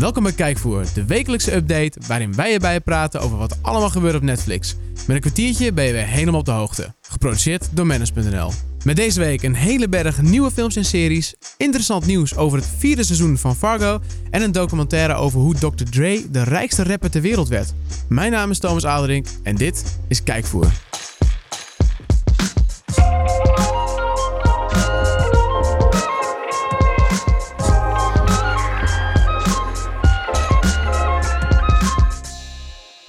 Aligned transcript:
Welkom 0.00 0.22
bij 0.22 0.32
Kijkvoer, 0.32 0.84
de 0.94 1.04
wekelijkse 1.04 1.54
update 1.54 2.00
waarin 2.06 2.34
wij 2.34 2.52
erbij 2.52 2.80
praten 2.80 3.20
over 3.20 3.38
wat 3.38 3.58
allemaal 3.62 3.90
gebeurt 3.90 4.14
op 4.14 4.22
Netflix. 4.22 4.76
Met 5.06 5.16
een 5.16 5.20
kwartiertje 5.20 5.72
ben 5.72 5.84
je 5.84 5.92
weer 5.92 6.06
helemaal 6.06 6.40
op 6.40 6.46
de 6.46 6.50
hoogte. 6.50 6.94
Geproduceerd 7.00 7.68
door 7.72 7.86
Manus.nl. 7.86 8.50
Met 8.84 8.96
deze 8.96 9.20
week 9.20 9.42
een 9.42 9.54
hele 9.54 9.88
berg 9.88 10.22
nieuwe 10.22 10.50
films 10.50 10.76
en 10.76 10.84
series, 10.84 11.34
interessant 11.56 12.06
nieuws 12.06 12.36
over 12.36 12.58
het 12.58 12.68
vierde 12.78 13.04
seizoen 13.04 13.38
van 13.38 13.56
Fargo 13.56 14.00
en 14.30 14.42
een 14.42 14.52
documentaire 14.52 15.14
over 15.14 15.40
hoe 15.40 15.54
Dr. 15.54 15.84
Dre 15.90 16.30
de 16.30 16.42
rijkste 16.42 16.84
rapper 16.84 17.10
ter 17.10 17.22
wereld 17.22 17.48
werd. 17.48 17.74
Mijn 18.08 18.32
naam 18.32 18.50
is 18.50 18.58
Thomas 18.58 18.86
Aderink 18.86 19.26
en 19.42 19.54
dit 19.56 19.98
is 20.08 20.22
Kijkvoer. 20.22 20.72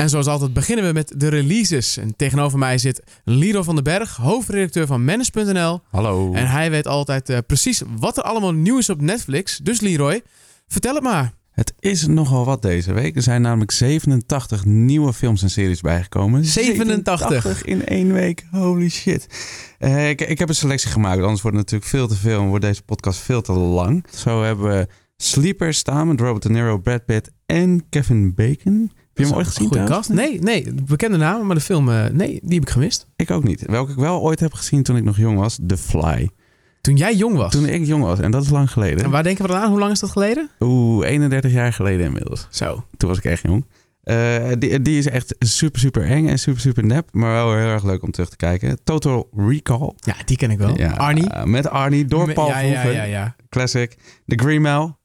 En 0.02 0.10
zoals 0.10 0.28
altijd 0.28 0.54
beginnen 0.54 0.86
we 0.86 0.94
met 0.94 1.14
de 1.18 1.28
releases. 1.28 1.98
En 1.98 2.16
tegenover 2.16 2.60
mij 2.60 2.78
zit 2.78 3.04
Liro 3.24 3.64
van 3.64 3.76
den 3.76 3.84
Berg, 3.84 4.16
hoofdredacteur 4.16 4.88
van 4.88 5.04
Manage.nl. 5.06 5.82
Hallo. 5.90 6.34
En 6.34 6.48
hij 6.48 6.72
weet 6.72 6.88
altijd 6.88 7.30
eh, 7.30 7.38
precies 7.48 7.82
wat 8.00 8.18
er 8.18 8.24
allemaal 8.24 8.54
nieuw 8.54 8.78
is 8.78 8.90
op 8.90 9.02
Netflix. 9.02 9.58
Dus 9.58 9.80
Leroy, 9.80 10.22
vertel 10.68 10.94
het 10.94 11.04
maar. 11.04 11.34
Het 11.52 11.74
is 11.80 12.08
nogal 12.08 12.46
wat 12.46 12.62
deze 12.62 12.94
week. 12.94 13.16
Er 13.16 13.22
zijn 13.22 13.42
namelijk 13.42 13.72
87 13.72 14.66
nieuwe 14.66 15.14
films 15.14 15.44
en 15.44 15.50
series 15.50 15.82
bijgekomen. 15.82 16.46
87? 16.46 17.64
in 17.64 17.86
één 17.86 18.14
week. 18.14 18.46
Holy 18.52 18.90
shit. 18.90 19.28
Eh, 19.80 20.10
ik, 20.10 20.22
ik 20.22 20.40
heb 20.40 20.50
een 20.50 20.56
selectie 20.56 20.90
gemaakt, 20.90 21.22
anders 21.22 21.42
wordt 21.42 21.58
het 21.58 21.72
natuurlijk 21.72 21.92
veel 21.92 22.08
te 22.08 22.16
veel 22.16 22.42
en 22.42 22.48
wordt 22.48 22.66
deze 22.66 22.84
podcast 22.84 23.20
veel 23.20 23.42
te 23.42 23.52
lang. 23.52 24.06
Zo 24.16 24.44
hebben 24.44 24.68
we 24.68 24.88
Sleeper 25.18 25.74
staan 25.74 26.08
met 26.08 26.20
Robert 26.20 26.44
De 26.44 26.50
Niro, 26.50 26.78
Brad 26.78 27.06
Pitt 27.06 27.32
en 27.46 27.86
Kevin 27.90 28.34
Bacon. 28.34 28.92
Heb 29.22 29.30
je 29.30 29.36
hem 29.36 29.44
ooit 29.46 29.48
gezien 29.48 29.86
kast? 29.86 30.10
Nee, 30.10 30.40
nee, 30.40 30.74
bekende 30.86 31.18
namen, 31.18 31.46
maar 31.46 31.56
de 31.56 31.62
film, 31.62 31.90
eh, 31.90 32.06
nee, 32.06 32.40
die 32.44 32.54
heb 32.54 32.62
ik 32.68 32.70
gemist. 32.70 33.08
Ik 33.16 33.32
ook 33.32 33.44
niet. 33.44 33.64
Welke 33.66 33.92
ik 33.92 33.98
wel 33.98 34.22
ooit 34.22 34.40
heb 34.40 34.54
gezien 34.54 34.84
toen 34.84 34.96
ik 34.98 35.04
nog 35.04 35.18
jong 35.18 35.38
was, 35.40 35.60
The 35.68 35.78
Fly. 35.78 36.30
Toen 36.82 36.96
jij 36.96 37.16
jong 37.16 37.36
was. 37.36 37.52
Toen 37.52 37.66
ik 37.66 37.86
jong 37.86 38.04
was, 38.04 38.20
en 38.20 38.32
dat 38.32 38.44
is 38.44 38.50
lang 38.50 38.72
geleden. 38.72 39.04
En 39.04 39.12
waar 39.12 39.24
denken 39.24 39.46
we 39.46 39.52
dan 39.52 39.62
aan? 39.62 39.70
Hoe 39.70 39.80
lang 39.80 39.92
is 39.92 40.00
dat 40.00 40.10
geleden? 40.12 40.50
Oeh, 40.60 41.06
31 41.08 41.52
jaar 41.52 41.74
geleden 41.74 42.06
inmiddels. 42.06 42.48
Zo. 42.50 42.84
Toen 42.98 43.10
was 43.10 43.18
ik 43.18 43.24
echt 43.26 43.42
jong. 43.44 43.66
Eh, 44.02 44.48
die, 44.60 44.82
die 44.82 44.98
is 44.98 45.08
echt 45.08 45.36
super, 45.40 45.80
super 45.80 46.04
eng 46.06 46.28
en 46.28 46.40
super, 46.40 46.62
super 46.62 46.86
nep. 46.86 47.10
Maar 47.12 47.32
wel 47.32 47.56
heel 47.56 47.68
erg 47.68 47.84
leuk 47.84 48.04
om 48.04 48.12
terug 48.12 48.30
te 48.30 48.36
kijken. 48.36 48.84
Total 48.84 49.30
Recall. 49.36 49.94
Ja, 49.96 50.16
die 50.26 50.38
ken 50.38 50.52
ik 50.52 50.58
wel. 50.58 50.78
Ja, 50.78 50.92
Arnie. 50.92 51.30
eh, 51.30 51.44
met 51.44 51.68
Arnie, 51.70 52.06
door 52.06 52.34
Paul 52.34 52.48
ja, 52.48 52.60
ja, 52.60 52.68
Verhoeven. 52.68 52.94
ja, 52.94 53.04
ja. 53.04 53.36
Classic. 53.50 53.98
The 54.26 54.36
Green 54.36 54.62
Mile. 54.62 54.96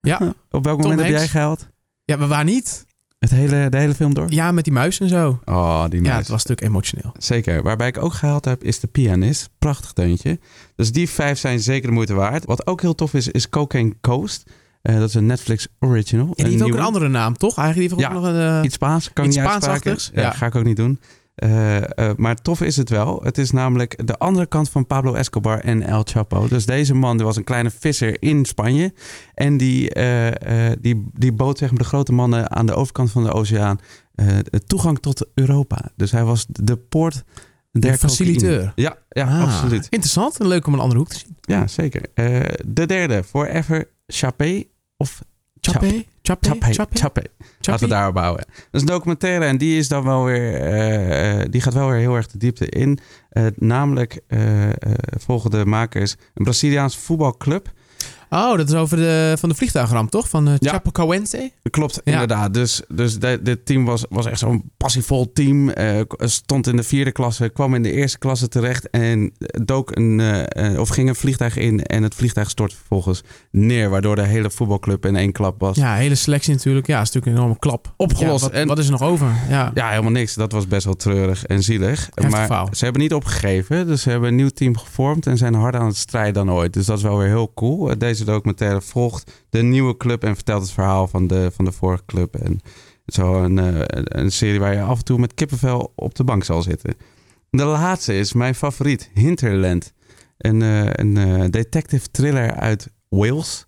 Ja. 0.00 0.18
Op 0.50 0.64
welk 0.64 0.80
Tom 0.80 0.90
moment 0.90 1.08
heb 1.08 1.16
jij 1.18 1.28
gehaald? 1.28 1.68
Ja, 2.04 2.16
maar 2.16 2.28
waar 2.28 2.44
niet? 2.44 2.86
Het 3.30 3.32
hele, 3.38 3.68
de 3.68 3.76
hele 3.76 3.94
film 3.94 4.14
door? 4.14 4.26
Ja, 4.32 4.52
met 4.52 4.64
die 4.64 4.72
muis 4.72 5.00
en 5.00 5.08
zo. 5.08 5.40
Oh, 5.44 5.84
die 5.88 6.02
Ja, 6.02 6.06
muis. 6.08 6.18
het 6.18 6.28
was 6.28 6.44
natuurlijk 6.44 6.66
emotioneel. 6.68 7.12
Zeker. 7.18 7.62
Waarbij 7.62 7.88
ik 7.88 8.02
ook 8.02 8.12
gehaald 8.12 8.44
heb, 8.44 8.64
is 8.64 8.80
de 8.80 8.86
pianist. 8.86 9.50
Prachtig 9.58 9.92
deuntje. 9.92 10.38
Dus 10.76 10.92
die 10.92 11.08
vijf 11.08 11.38
zijn 11.38 11.60
zeker 11.60 11.88
de 11.88 11.94
moeite 11.94 12.14
waard. 12.14 12.44
Wat 12.44 12.66
ook 12.66 12.80
heel 12.80 12.94
tof 12.94 13.14
is, 13.14 13.28
is 13.28 13.48
Cocaine 13.48 13.92
Coast. 14.00 14.50
Eh, 14.82 14.94
dat 14.98 15.08
is 15.08 15.14
een 15.14 15.26
Netflix 15.26 15.66
original. 15.80 16.26
Ja, 16.26 16.32
die 16.34 16.44
heeft 16.44 16.56
ook 16.58 16.62
nieuwe. 16.64 16.78
een 16.80 16.86
andere 16.86 17.08
naam, 17.08 17.36
toch? 17.36 17.58
Eigenlijk 17.58 17.88
die 17.90 17.98
heeft 17.98 18.14
ook 18.14 18.22
Ja, 18.22 18.28
nog 18.30 18.40
een... 18.40 18.58
eh, 18.58 18.64
Iets 18.64 18.74
Spaans, 18.74 19.12
kan 19.12 19.24
Iets. 19.26 19.36
Spaansachtigs, 19.36 20.10
Ja, 20.14 20.20
ja. 20.22 20.30
ga 20.30 20.46
ik 20.46 20.54
ook 20.54 20.64
niet 20.64 20.76
doen. 20.76 21.00
Eh, 21.34 21.98
eh, 21.98 22.16
maar 22.16 22.34
tof 22.34 22.60
is 22.60 22.76
het 22.76 22.88
wel. 22.88 23.20
Het 23.22 23.38
is 23.38 23.50
namelijk 23.50 24.06
de 24.06 24.18
andere 24.18 24.46
kant 24.46 24.70
van 24.70 24.86
Pablo 24.86 25.14
Escobar 25.14 25.60
en 25.60 25.82
El 25.82 26.02
Chapo. 26.04 26.48
Dus 26.48 26.66
deze 26.66 26.94
man 26.94 27.16
die 27.16 27.26
was 27.26 27.36
een 27.36 27.44
kleine 27.44 27.70
visser 27.70 28.22
in 28.22 28.44
Spanje. 28.44 28.94
En 29.34 29.56
die, 29.56 29.90
eh, 29.90 30.72
die, 30.80 31.06
die 31.12 31.32
bood 31.32 31.58
zeg 31.58 31.70
maar, 31.70 31.78
de 31.78 31.84
grote 31.84 32.12
mannen 32.12 32.50
aan 32.50 32.66
de 32.66 32.74
overkant 32.74 33.10
van 33.10 33.24
de 33.24 33.32
oceaan 33.32 33.78
toegang 34.66 34.98
tot 34.98 35.26
Europa. 35.34 35.90
Dus 35.96 36.10
hij 36.10 36.24
was 36.24 36.46
de 36.48 36.76
poort 36.76 37.24
der 37.70 37.92
De 37.92 37.98
faciliteur. 37.98 38.50
cocaïne. 38.50 38.72
Ja, 38.74 38.96
ja 39.08 39.24
ah, 39.24 39.42
absoluut. 39.42 39.86
Interessant 39.90 40.40
en 40.40 40.46
leuk 40.46 40.66
om 40.66 40.72
een 40.72 40.80
andere 40.80 40.98
hoek 40.98 41.08
te 41.08 41.18
zien. 41.18 41.36
Ja, 41.40 41.66
zeker. 41.66 42.02
De 42.66 42.86
derde, 42.86 43.24
Forever 43.24 43.88
Chappé 44.06 44.64
of 44.96 45.22
Chappé? 45.70 46.04
Chappé? 46.22 46.72
Chappé. 46.92 47.22
Laten 47.60 47.88
we 47.88 47.94
daarop 47.94 48.14
bouwen. 48.14 48.44
Dat 48.46 48.66
is 48.70 48.80
een 48.80 48.86
documentaire 48.86 49.44
en 49.44 49.58
die 49.58 49.78
is 49.78 49.88
dan 49.88 50.04
wel 50.04 50.24
weer, 50.24 50.54
eh, 50.54 51.40
eh, 51.40 51.46
die 51.50 51.60
gaat 51.60 51.74
wel 51.74 51.88
weer 51.88 51.98
heel 51.98 52.14
erg 52.14 52.26
de 52.26 52.38
diepte 52.38 52.68
in. 52.68 52.98
Eh, 53.28 53.46
namelijk 53.56 54.20
volgen 55.16 55.50
de 55.50 55.64
makers 55.66 56.16
een 56.34 56.44
Braziliaanse 56.44 56.98
voetbalclub. 56.98 57.72
Oh, 58.34 58.56
dat 58.56 58.68
is 58.68 58.74
over 58.74 58.96
de, 58.96 59.34
van 59.38 59.48
de 59.48 59.54
vliegtuigramp, 59.54 60.10
toch? 60.10 60.28
Van 60.28 60.48
uh, 60.48 60.54
Ja. 60.58 60.70
Chapecoense? 60.70 61.50
Klopt, 61.70 62.00
Ja. 62.04 62.12
inderdaad. 62.12 62.54
Dus, 62.54 62.82
dus 62.88 63.18
de- 63.18 63.40
dit 63.42 63.66
team 63.66 63.84
was, 63.84 64.04
was 64.08 64.26
echt 64.26 64.38
zo'n 64.38 64.70
passievol 64.76 65.32
team. 65.32 65.68
Eh, 65.68 66.00
stond 66.18 66.66
in 66.66 66.76
de 66.76 66.82
vierde 66.82 67.12
klasse, 67.12 67.48
kwam 67.48 67.74
in 67.74 67.82
de 67.82 67.92
eerste 67.92 68.18
klasse 68.18 68.48
terecht 68.48 68.90
en 68.90 69.32
dook 69.64 69.96
een, 69.96 70.20
eh, 70.20 70.72
eh, 70.72 70.80
of 70.80 70.88
ging 70.88 71.08
een 71.08 71.14
vliegtuig 71.14 71.56
in 71.56 71.82
en 71.82 72.02
het 72.02 72.14
vliegtuig 72.14 72.50
stortte 72.50 72.76
vervolgens 72.76 73.22
neer, 73.50 73.90
waardoor 73.90 74.16
de 74.16 74.22
hele 74.22 74.50
voetbalclub 74.50 75.06
in 75.06 75.16
één 75.16 75.32
klap 75.32 75.60
was. 75.60 75.76
Ja, 75.76 75.94
hele 75.94 76.14
selectie 76.14 76.52
natuurlijk. 76.54 76.86
Ja, 76.86 77.00
is 77.00 77.06
natuurlijk 77.06 77.26
een 77.26 77.38
enorme 77.38 77.58
klap. 77.58 77.92
Opgelost. 77.96 78.42
Ja, 78.44 78.50
wat, 78.50 78.58
En- 78.60 78.66
wat 78.68 78.78
is 78.78 78.84
er 78.86 78.90
nog 78.92 79.02
over? 79.02 79.26
Ja. 79.48 79.70
Ja, 79.74 79.88
helemaal 79.88 80.10
niks. 80.10 80.34
Dat 80.34 80.52
was 80.52 80.66
best 80.68 80.84
wel 80.84 80.96
treurig 80.96 81.44
en 81.46 81.62
zielig. 81.62 82.08
Heftig 82.14 82.30
maar 82.48 82.66
ze 82.76 82.84
hebben 82.84 83.02
niet 83.02 83.14
opgegeven. 83.14 83.86
Dus 83.86 84.02
ze 84.02 84.10
hebben 84.10 84.28
een 84.28 84.34
nieuw 84.36 84.48
team 84.48 84.76
gevormd 84.76 85.26
en 85.26 85.36
zijn 85.36 85.54
harder 85.54 85.80
aan 85.80 85.86
het 85.86 85.96
strijden 85.96 86.34
dan 86.34 86.50
ooit. 86.52 86.72
Dus 86.72 86.86
dat 86.86 86.96
is 86.96 87.02
wel 87.02 87.18
weer 87.18 87.28
heel 87.28 87.52
cool. 87.54 87.90
Eh, 87.90 87.96
Deze 88.24 88.36
documentaire 88.36 88.80
volgt 88.80 89.30
de 89.50 89.62
nieuwe 89.62 89.96
club 89.96 90.24
en 90.24 90.34
vertelt 90.34 90.62
het 90.62 90.70
verhaal 90.70 91.08
van 91.08 91.26
de, 91.26 91.50
van 91.54 91.64
de 91.64 91.72
vorige 91.72 92.02
club. 92.06 92.34
En 92.34 92.60
zo 93.06 93.42
een, 93.42 93.58
eh, 93.58 93.80
een 94.04 94.32
serie 94.32 94.60
waar 94.60 94.74
je 94.74 94.80
af 94.80 94.98
en 94.98 95.04
toe 95.04 95.18
met 95.18 95.34
kippenvel 95.34 95.92
op 95.96 96.14
de 96.14 96.24
bank 96.24 96.44
zal 96.44 96.62
zitten. 96.62 96.94
De 97.50 97.64
laatste 97.64 98.18
is 98.18 98.32
mijn 98.32 98.54
favoriet, 98.54 99.10
Hinterland. 99.14 99.92
Een, 100.38 100.62
eh, 100.62 100.86
een 100.92 101.16
eh, 101.16 101.44
detective 101.50 102.10
thriller 102.10 102.54
uit 102.54 102.88
Wales. 103.08 103.64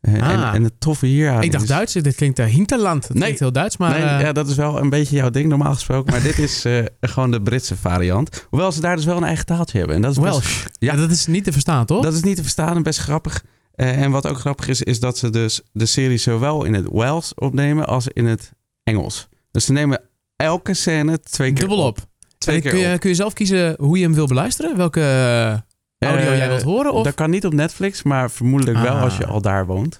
Eh, 0.00 0.14
en, 0.14 0.22
Ah. 0.22 0.54
en 0.54 0.62
het 0.64 0.80
toffe 0.80 1.06
hier 1.06 1.30
aan 1.30 1.42
Ik 1.42 1.50
dacht 1.52 1.62
is- 1.62 1.68
Duits. 1.68 1.92
Dit 1.92 2.14
klinkt 2.14 2.38
uh, 2.38 2.46
Hinterland. 2.46 3.02
Dat 3.02 3.10
Nee. 3.12 3.20
klinkt 3.22 3.40
heel 3.40 3.52
Duits, 3.52 3.76
maar... 3.76 3.90
nee, 3.90 4.00
ja, 4.24 4.32
dat 4.32 4.48
is 4.48 4.54
wel 4.56 4.80
een 4.80 4.90
beetje 4.90 5.16
jouw 5.16 5.30
ding 5.30 5.48
normaal 5.48 5.72
gesproken. 5.74 6.12
Maar 6.12 6.22
dit 6.22 6.38
is 6.38 6.64
gewoon 7.00 7.30
de 7.30 7.42
Britse 7.42 7.76
variant. 7.76 8.46
Hoewel 8.50 8.72
ze 8.72 8.80
daar 8.80 8.96
dus 8.96 9.04
wel 9.04 9.16
een 9.16 9.24
eigen 9.24 9.46
taaltje 9.46 9.78
hebben. 9.78 9.96
En 9.96 10.02
dat 10.02 10.10
is 10.10 10.18
best- 10.18 10.30
Welsh. 10.30 10.64
Ja. 10.78 10.92
Ja. 10.92 10.98
dat 10.98 11.10
is 11.10 11.26
niet 11.26 11.44
te 11.44 11.52
verstaan, 11.52 11.86
toch? 11.86 12.02
dat 12.02 12.14
is 12.14 12.22
niet 12.22 12.36
te 12.36 12.42
verstaan 12.42 12.76
en 12.76 12.82
best 12.82 12.98
grappig. 12.98 13.44
Eh, 13.78 14.02
en 14.02 14.10
wat 14.10 14.26
ook 14.26 14.38
grappig 14.38 14.68
is, 14.68 14.82
is 14.82 15.00
dat 15.00 15.18
ze 15.18 15.30
dus 15.30 15.60
de 15.72 15.86
serie 15.86 16.16
zowel 16.18 16.64
in 16.64 16.74
het 16.74 16.86
Wales 16.90 17.34
opnemen 17.34 17.86
als 17.86 18.08
in 18.08 18.26
het 18.26 18.52
Engels. 18.82 19.28
Dus 19.50 19.64
ze 19.64 19.72
nemen 19.72 20.00
elke 20.36 20.74
scène 20.74 21.20
twee 21.20 21.52
keer 21.52 21.60
Dubbel 21.68 21.86
op. 21.86 21.98
Twee 22.38 22.60
keer 22.60 22.70
kun, 22.70 22.80
je, 22.80 22.94
op. 22.94 23.00
kun 23.00 23.08
je 23.10 23.14
zelf 23.16 23.32
kiezen 23.32 23.74
hoe 23.80 23.96
je 23.98 24.04
hem 24.04 24.14
wil 24.14 24.26
beluisteren? 24.26 24.76
Welke 24.76 25.00
eh, 25.00 26.08
audio 26.08 26.30
Eh, 26.30 26.36
jij 26.36 26.48
wilt 26.48 26.62
horen? 26.62 26.92
Of? 26.92 27.04
Dat 27.04 27.14
kan 27.14 27.30
niet 27.30 27.46
op 27.46 27.52
Netflix, 27.52 28.02
maar 28.02 28.30
vermoedelijk 28.30 28.78
wel 28.78 28.94
Ah. 28.94 29.02
als 29.02 29.16
je 29.16 29.26
al 29.26 29.40
daar 29.40 29.66
woont. 29.66 29.98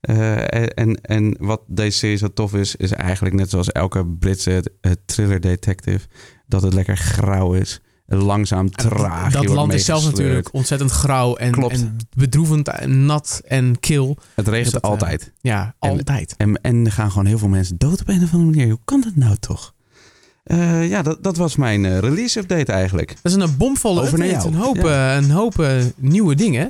En, 0.00 1.00
en 1.00 1.36
wat 1.38 1.62
deze 1.66 1.98
serie 1.98 2.16
zo 2.16 2.32
tof 2.32 2.54
is, 2.54 2.76
is 2.76 2.92
eigenlijk 2.92 3.34
net 3.34 3.50
zoals 3.50 3.72
elke 3.72 4.06
Britse 4.06 4.64
thriller 5.06 5.40
detective, 5.40 6.06
dat 6.46 6.62
het 6.62 6.74
lekker 6.74 6.96
grauw 6.96 7.52
is. 7.52 7.80
Langzaam, 8.18 8.70
traag. 8.70 9.22
dat 9.32 9.44
wordt 9.44 9.48
land 9.58 9.72
is 9.72 9.86
meegesleurd. 9.86 10.16
natuurlijk 10.16 10.48
ontzettend 10.54 10.90
grauw 10.90 11.36
en, 11.36 11.52
en 11.52 11.96
bedroevend 12.16 12.68
en 12.68 13.06
nat 13.06 13.42
en 13.46 13.80
kil. 13.80 14.16
Het 14.34 14.48
regent 14.48 14.64
Dus 14.64 14.72
dat, 14.72 14.82
eh, 14.82 14.90
altijd. 14.90 15.32
Ja, 15.40 15.74
En- 15.78 15.90
altijd. 15.90 16.34
En, 16.36 16.60
en 16.62 16.84
er 16.86 16.92
gaan 16.92 17.10
gewoon 17.10 17.26
heel 17.26 17.38
veel 17.38 17.48
mensen 17.48 17.78
dood 17.78 18.00
op 18.00 18.08
een 18.08 18.22
of 18.22 18.32
andere 18.32 18.50
manier. 18.50 18.68
Hoe 18.68 18.78
kan 18.84 19.00
dat 19.00 19.14
nou 19.16 19.36
toch? 19.40 19.74
Eh, 20.44 20.88
ja, 20.88 21.02
dat, 21.02 21.22
dat 21.22 21.36
was 21.36 21.56
mijn 21.56 21.84
eh, 21.84 21.98
release 21.98 22.38
update 22.38 22.72
eigenlijk. 22.72 23.16
Dat 23.22 23.32
is 23.32 23.42
een 23.44 23.56
bomvolle 23.56 24.00
Over 24.00 24.22
update. 24.24 24.46
Een 24.48 24.54
hoop, 24.54 24.76
Ja. 24.76 25.16
een 25.16 25.30
hoop 25.30 25.66
nieuwe 25.96 26.34
dingen. 26.34 26.68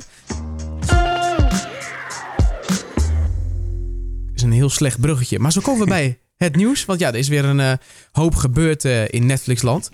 is 4.33 4.41
een 4.41 4.51
heel 4.51 4.69
slecht 4.69 4.99
bruggetje. 4.99 5.39
Maar 5.39 5.51
zo 5.51 5.61
komen 5.61 5.81
we 5.81 5.87
bij 5.99 6.19
het 6.35 6.55
nieuws. 6.55 6.85
Want 6.85 6.99
ja, 6.99 7.07
er 7.07 7.15
is 7.15 7.27
weer 7.27 7.45
een 7.45 7.77
hoop 8.11 8.35
gebeurd 8.35 8.83
in 9.09 9.25
Netflixland. 9.25 9.89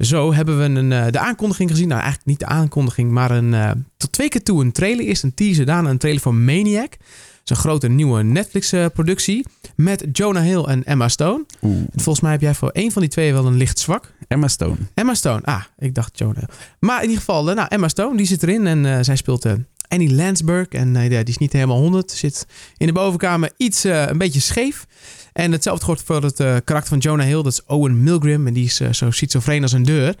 Zo 0.00 0.32
hebben 0.32 0.58
we 0.58 0.64
een, 0.64 0.92
eh, 0.92 1.06
de 1.10 1.18
aankondiging 1.18 1.70
gezien. 1.70 1.88
Nou, 1.88 2.00
eigenlijk 2.00 2.30
niet 2.30 2.38
de 2.38 2.46
aankondiging, 2.46 3.10
maar 3.10 3.30
een, 3.30 3.54
eh, 3.54 3.70
tot 3.96 4.12
twee 4.12 4.28
keer 4.28 4.42
toe 4.42 4.62
een 4.62 4.72
trailer. 4.72 5.04
Eerst 5.04 5.22
een 5.22 5.34
teaser, 5.34 5.66
daarna 5.66 5.90
een 5.90 5.98
trailer 5.98 6.22
voor 6.22 6.34
Maniac. 6.34 6.90
Dat 6.90 6.98
is 7.44 7.50
een 7.50 7.56
grote 7.56 7.88
nieuwe 7.88 8.22
Netflix-productie. 8.22 9.44
met 9.76 10.04
Jonah 10.12 10.42
Hill 10.42 10.62
en 10.62 10.84
Emma 10.84 11.08
Stone. 11.08 11.44
Oeh. 11.62 11.82
Volgens 11.94 12.20
mij 12.20 12.30
heb 12.30 12.40
jij 12.40 12.54
voor 12.54 12.68
één 12.68 12.92
van 12.92 13.02
die 13.02 13.10
twee 13.10 13.32
wel 13.32 13.46
een 13.46 13.56
licht 13.56 13.78
zwak. 13.78 14.12
Emma 14.28 14.48
Stone. 14.48 14.76
Emma 14.94 15.14
Stone. 15.14 15.40
Ah, 15.44 15.62
ik 15.78 15.94
dacht 15.94 16.18
Jonah 16.18 16.36
Hill. 16.36 16.48
Maar 16.78 16.96
in 16.96 17.08
ieder 17.08 17.18
geval, 17.18 17.50
eh, 17.50 17.56
nou, 17.56 17.68
Emma 17.68 17.88
Stone, 17.88 18.16
die 18.16 18.26
zit 18.26 18.42
erin. 18.42 18.66
En 18.66 18.86
eh, 18.86 18.98
zij 19.00 19.16
speelt 19.16 19.44
eh, 19.44 19.52
Annie 19.90 20.14
Lansburg. 20.14 20.68
En 20.68 20.96
eh, 20.96 21.10
ja, 21.10 21.18
die 21.18 21.28
is 21.28 21.38
niet 21.38 21.52
helemaal 21.52 21.78
100. 21.78 22.10
Zit 22.10 22.46
in 22.76 22.86
de 22.86 22.92
bovenkamer 22.92 23.50
iets 23.56 23.84
eh, 23.84 24.06
een 24.06 24.18
beetje 24.18 24.40
scheef. 24.40 24.86
En 25.32 25.52
hetzelfde 25.52 25.84
geldt 25.84 26.02
voor 26.02 26.22
het 26.22 26.40
eh, 26.40 26.56
karakter 26.64 26.88
van 26.88 26.98
Jonah 26.98 27.26
Hill. 27.26 27.42
Dat 27.42 27.52
is 27.52 27.64
Owen 27.66 28.02
Milgram. 28.02 28.46
En 28.46 28.52
die 28.52 28.64
is 28.64 28.76
zo 28.90 29.10
schizofreen 29.10 29.62
als 29.62 29.72
een 29.72 29.82
deur. 29.82 30.14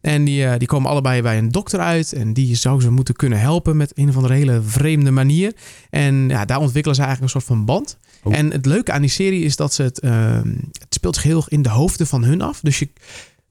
En 0.00 0.24
die, 0.24 0.56
die 0.56 0.68
komen 0.68 0.90
allebei 0.90 1.22
bij 1.22 1.38
een 1.38 1.48
dokter 1.48 1.80
uit. 1.80 2.12
En 2.12 2.32
die 2.32 2.54
zou 2.54 2.80
ze 2.80 2.90
moeten 2.90 3.14
kunnen 3.14 3.40
helpen 3.40 3.76
met 3.76 3.92
een 3.94 4.08
of 4.08 4.16
andere 4.16 4.34
hele 4.34 4.62
vreemde 4.62 5.10
manier. 5.10 5.52
En 5.90 6.28
ja, 6.28 6.44
daar 6.44 6.58
ontwikkelen 6.58 6.96
ze 6.96 7.02
eigenlijk 7.02 7.34
een 7.34 7.40
soort 7.40 7.56
van 7.56 7.64
band. 7.64 7.98
Oh. 8.22 8.36
En 8.36 8.50
het 8.50 8.66
leuke 8.66 8.92
aan 8.92 9.00
die 9.00 9.10
serie 9.10 9.44
is 9.44 9.56
dat 9.56 9.74
ze 9.74 9.82
het, 9.82 10.00
ehm, 10.00 10.48
het 10.78 10.94
speelt 10.94 11.14
zich 11.14 11.24
heel 11.24 11.44
in 11.48 11.62
de 11.62 11.68
hoofden 11.68 12.06
van 12.06 12.24
hun 12.24 12.40
af. 12.40 12.60
Dus 12.60 12.78
je 12.78 12.88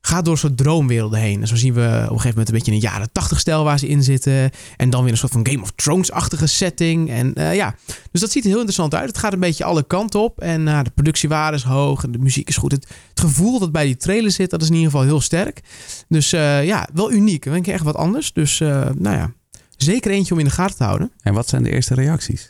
gaat 0.01 0.23
door 0.23 0.33
een 0.33 0.39
soort 0.39 0.57
droomwerelden 0.57 1.19
heen. 1.19 1.41
En 1.41 1.47
zo 1.47 1.55
zien 1.55 1.73
we 1.73 1.81
op 1.81 1.87
een 1.87 2.07
gegeven 2.07 2.29
moment 2.29 2.47
een 2.47 2.53
beetje 2.53 2.71
een 2.71 2.79
jaren 2.79 3.11
tachtig 3.11 3.39
stijl 3.39 3.63
waar 3.63 3.79
ze 3.79 3.87
in 3.87 4.03
zitten. 4.03 4.51
En 4.77 4.89
dan 4.89 5.03
weer 5.03 5.11
een 5.11 5.17
soort 5.17 5.31
van 5.31 5.47
Game 5.47 5.61
of 5.61 5.71
Thrones-achtige 5.75 6.47
setting. 6.47 7.09
En 7.09 7.33
eh, 7.33 7.55
ja, 7.55 7.75
dus 8.11 8.21
dat 8.21 8.31
ziet 8.31 8.43
er 8.43 8.49
heel 8.49 8.57
interessant 8.57 8.95
uit. 8.95 9.07
Het 9.07 9.17
gaat 9.17 9.33
een 9.33 9.39
beetje 9.39 9.63
alle 9.63 9.83
kanten 9.83 10.19
op. 10.19 10.41
En 10.41 10.67
uh, 10.67 10.83
de 10.83 10.89
productiewaarde 10.89 11.57
is 11.57 11.63
hoog 11.63 12.03
en 12.03 12.11
de 12.11 12.17
muziek 12.19 12.47
is 12.47 12.57
goed. 12.57 12.71
Het, 12.71 12.87
gevoel 13.13 13.59
dat 13.59 13.71
bij 13.71 13.85
die 13.85 13.97
trailer 13.97 14.31
zit, 14.31 14.49
dat 14.49 14.61
is 14.61 14.67
in 14.67 14.73
ieder 14.73 14.91
geval 14.91 15.05
heel 15.05 15.21
sterk. 15.21 15.61
Dus 16.07 16.33
uh, 16.33 16.65
ja, 16.65 16.89
wel 16.93 17.11
uniek. 17.11 17.43
Denk 17.43 17.67
ik 17.67 17.73
echt 17.73 17.83
wat 17.83 17.95
anders. 17.95 18.33
Dus 18.33 18.59
nou 18.59 19.15
ja, 19.15 19.31
zeker 19.77 20.11
eentje 20.11 20.33
om 20.33 20.39
in 20.39 20.45
de 20.45 20.51
gaten 20.51 20.77
te 20.77 20.83
houden. 20.83 21.11
En 21.21 21.33
wat 21.33 21.47
zijn 21.47 21.63
de 21.63 21.71
eerste 21.71 21.93
reacties? 21.93 22.49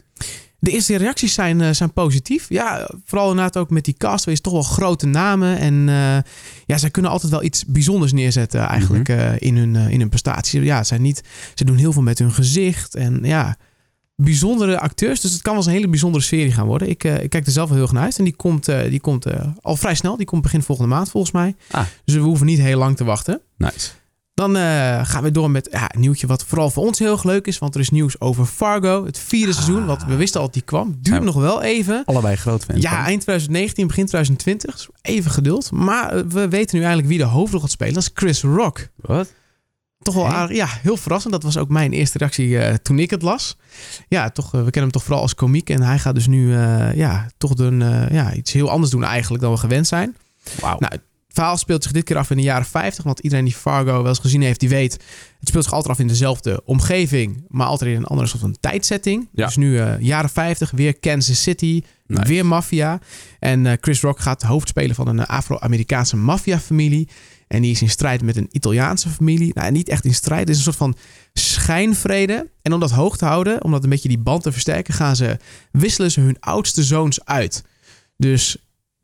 De 0.60 0.72
eerste 0.72 0.98
reacties 0.98 1.34
zijn, 1.34 1.60
uh, 1.60 1.70
zijn 1.72 1.94
positief. 1.94 2.46
Ja, 2.50 2.90
vooral 3.06 3.30
inderdaad 3.30 3.58
ook 3.58 3.70
met 3.70 3.86
die 3.86 3.94
cast. 3.98 4.26
Wees 4.26 4.42
toch 4.42 4.54
wel 4.54 4.62
grote 4.62 5.06
namen. 5.06 5.58
En 5.58 5.74
uh, 5.74 6.18
ja, 6.66 6.78
zij 6.78 6.90
kunnen 6.90 7.12
altijd 7.12 7.32
wel 7.32 7.44
iets 7.44 7.66
bijzonders 7.66 8.12
neerzetten 8.12 8.62
eigenlijk 8.62 9.08
mm 9.08 9.16
-hmm. 9.16 9.26
uh, 9.26 9.36
in, 9.40 9.58
hun, 9.58 9.76
in 9.76 10.00
hun 10.00 10.10
prestaties. 10.10 10.64
Ja, 10.64 10.84
zijn 10.84 11.02
niet, 11.02 11.24
ze 11.54 11.66
doen 11.66 11.78
heel 11.78 11.94
veel 11.94 12.02
met 12.02 12.20
hun 12.20 12.32
gezicht. 12.32 12.96
En 12.96 13.20
ja, 13.24 13.58
bijzondere 14.16 14.80
acteurs. 14.80 15.22
Dus 15.22 15.32
het 15.32 15.42
kan 15.42 15.54
wel 15.54 15.62
eens 15.62 15.72
een 15.72 15.78
hele 15.78 15.90
bijzondere 15.90 16.24
serie 16.24 16.52
gaan 16.52 16.68
worden. 16.68 16.90
Ik, 16.90 17.04
ik 17.04 17.30
kijk 17.30 17.46
er 17.46 17.52
zelf 17.52 17.68
wel 17.68 17.78
heel 17.78 17.86
erg 17.86 17.96
naar 17.96 18.04
uit. 18.04 18.18
En 18.18 18.24
die 18.24 18.36
komt, 18.36 18.66
die 18.66 19.00
komt 19.00 19.26
al 19.62 19.76
vrij 19.76 19.96
snel. 19.96 20.18
Die 20.18 20.26
komt 20.26 20.42
begin 20.42 20.64
volgende 20.64 20.96
maand 20.96 21.10
volgens 21.10 21.34
mij. 21.34 21.56
Ah. 21.72 21.86
Dus 22.06 22.16
we 22.16 22.22
hoeven 22.22 22.46
niet 22.46 22.60
heel 22.60 22.78
lang 22.78 22.98
te 22.98 23.04
wachten. 23.04 23.42
Nice. 23.58 23.90
Dan 24.40 24.56
uh, 24.56 25.06
gaan 25.06 25.24
we 25.24 25.32
door 25.32 25.52
met 25.52 25.68
ja, 25.72 25.94
een 25.94 26.00
nieuwtje 26.00 26.28
wat 26.28 26.44
vooral 26.44 26.70
voor 26.70 26.84
ons 26.84 27.00
heel 27.00 27.12
erg 27.12 27.24
leuk 27.24 27.48
is. 27.48 27.58
Want 27.58 27.76
er 27.76 27.82
is 27.82 27.90
nieuws 27.90 28.20
over 28.22 28.46
Fargo, 28.46 29.06
het 29.06 29.20
vierde 29.20 29.48
ah. 29.48 29.54
seizoen. 29.54 29.86
Wat 29.86 30.06
we 30.06 30.16
wisten 30.16 30.40
al 30.40 30.46
dat 30.46 30.54
die 30.54 30.64
kwam. 30.64 30.98
Duurt 31.02 31.18
ja, 31.18 31.24
nog 31.24 31.36
wel 31.36 31.62
even. 31.62 32.04
Allebei 32.06 32.36
groot 32.36 32.66
fan. 32.66 32.82
Ja, 32.82 33.06
eind 33.06 33.22
2019, 33.22 33.88
begin 33.88 34.06
2020. 34.06 34.76
Dus 34.76 34.88
even 35.02 35.32
geduld. 35.32 35.72
Maar 35.72 36.16
uh, 36.16 36.24
we 36.28 36.48
weten 36.48 36.76
nu 36.76 36.84
eigenlijk 36.84 37.08
wie 37.08 37.18
de 37.18 37.24
hoofdrol 37.24 37.62
gaat 37.62 37.72
spelen. 37.72 37.94
Dat 37.94 38.04
is 38.04 38.10
Chris 38.14 38.42
Rock. 38.42 38.88
Wat? 38.96 39.34
Toch 40.02 40.16
wel 40.16 40.28
aardig. 40.28 40.58
Ja, 40.58 40.68
heel 40.82 40.98
verrassend. 40.98 41.34
Dat 41.34 41.44
was 41.44 41.58
ook 41.58 41.70
mijn 41.70 41.92
eerste 41.92 42.18
reactie 42.18 42.48
uh, 42.48 42.74
toen 42.74 43.00
ik 43.00 43.10
het 43.10 43.22
las. 43.22 43.58
Ja, 44.08 44.30
toch, 44.30 44.52
we 44.52 44.58
kennen 44.58 44.82
hem 44.82 44.92
toch 44.92 45.04
vooral 45.04 45.22
als 45.22 45.36
komiek. 45.36 45.70
En 45.70 45.82
hij 45.82 46.00
gaat 46.00 46.16
dus 46.16 46.28
nu 46.28 46.54
ja, 46.96 47.30
toch 47.38 47.54
doen, 47.54 47.80
ja, 48.12 48.34
iets 48.34 48.52
heel 48.52 48.70
anders 48.70 48.92
doen 48.92 49.04
eigenlijk 49.04 49.44
dan 49.44 49.52
we 49.52 49.58
gewend 49.58 49.88
zijn. 49.88 50.16
Wauw. 50.60 50.78
Nou, 50.80 50.94
het 51.30 51.38
verhaal 51.38 51.58
speelt 51.58 51.84
zich 51.84 51.92
dit 51.92 52.04
keer 52.04 52.18
af 52.18 52.30
in 52.30 52.38
de 52.38 52.44
jaren 52.44 52.66
50. 52.66 53.04
Want 53.04 53.20
iedereen 53.20 53.46
die 53.46 53.54
Fargo 53.54 53.86
wel 53.86 54.08
eens 54.08 54.20
gezien 54.20 54.42
heeft, 54.42 54.60
die 54.60 54.70
weet... 54.70 54.94
het 55.40 55.48
speelt 55.48 55.64
zich 55.64 55.74
altijd 55.74 55.94
af 55.94 56.00
in 56.00 56.08
dezelfde 56.08 56.62
omgeving... 56.66 57.46
maar 57.48 57.68
altijd 57.68 57.92
in 57.92 57.98
een 57.98 58.06
andere 58.06 58.28
soort 58.28 58.42
van 58.42 58.58
tijdsetting. 58.60 59.30
Ja. 59.32 59.46
Dus 59.46 59.56
nu 59.56 59.72
uh, 59.72 60.00
jaren 60.00 60.30
50, 60.30 60.72
weer 60.72 61.00
Kansas 61.00 61.42
City, 61.42 61.84
Nice. 62.06 62.28
weer 62.28 62.46
maffia. 62.46 63.00
En 63.40 63.66
uh, 63.66 63.74
Chris 63.82 64.02
Rock 64.02 64.20
gaat 64.20 64.42
de 64.42 64.48
hoofd 64.48 64.68
spelen 64.68 64.96
van 64.96 65.08
een 65.08 65.26
Afro-Amerikaanse 65.26 66.18
maffiafamilie. 66.18 67.10
En 67.48 67.62
die 67.62 67.72
is 67.72 67.82
in 67.82 67.90
strijd 67.90 68.22
met 68.22 68.38
een 68.38 68.50
Italiaanse 68.52 69.10
familie. 69.10 69.52
Nou, 69.54 69.72
niet 69.72 69.90
echt 69.90 70.06
in 70.06 70.14
strijd. 70.14 70.42
Het 70.42 70.50
is 70.50 70.58
een 70.58 70.64
soort 70.64 70.76
van 70.76 70.96
schijnvrede. 71.34 72.50
En 72.62 72.74
om 72.74 72.80
dat 72.80 72.92
hoog 72.92 73.18
te 73.18 73.26
houden, 73.26 73.64
om 73.64 73.72
dat 73.72 73.84
een 73.84 73.90
beetje 73.90 74.10
die 74.10 74.20
band 74.20 74.44
te 74.44 74.52
versterken... 74.52 74.94
gaan 74.94 75.16
ze, 75.16 75.38
wisselen 75.72 76.12
ze 76.12 76.22
hun 76.22 76.38
oudste 76.40 76.84
zoons 76.84 77.26
uit. 77.26 77.64
Dus 78.18 78.58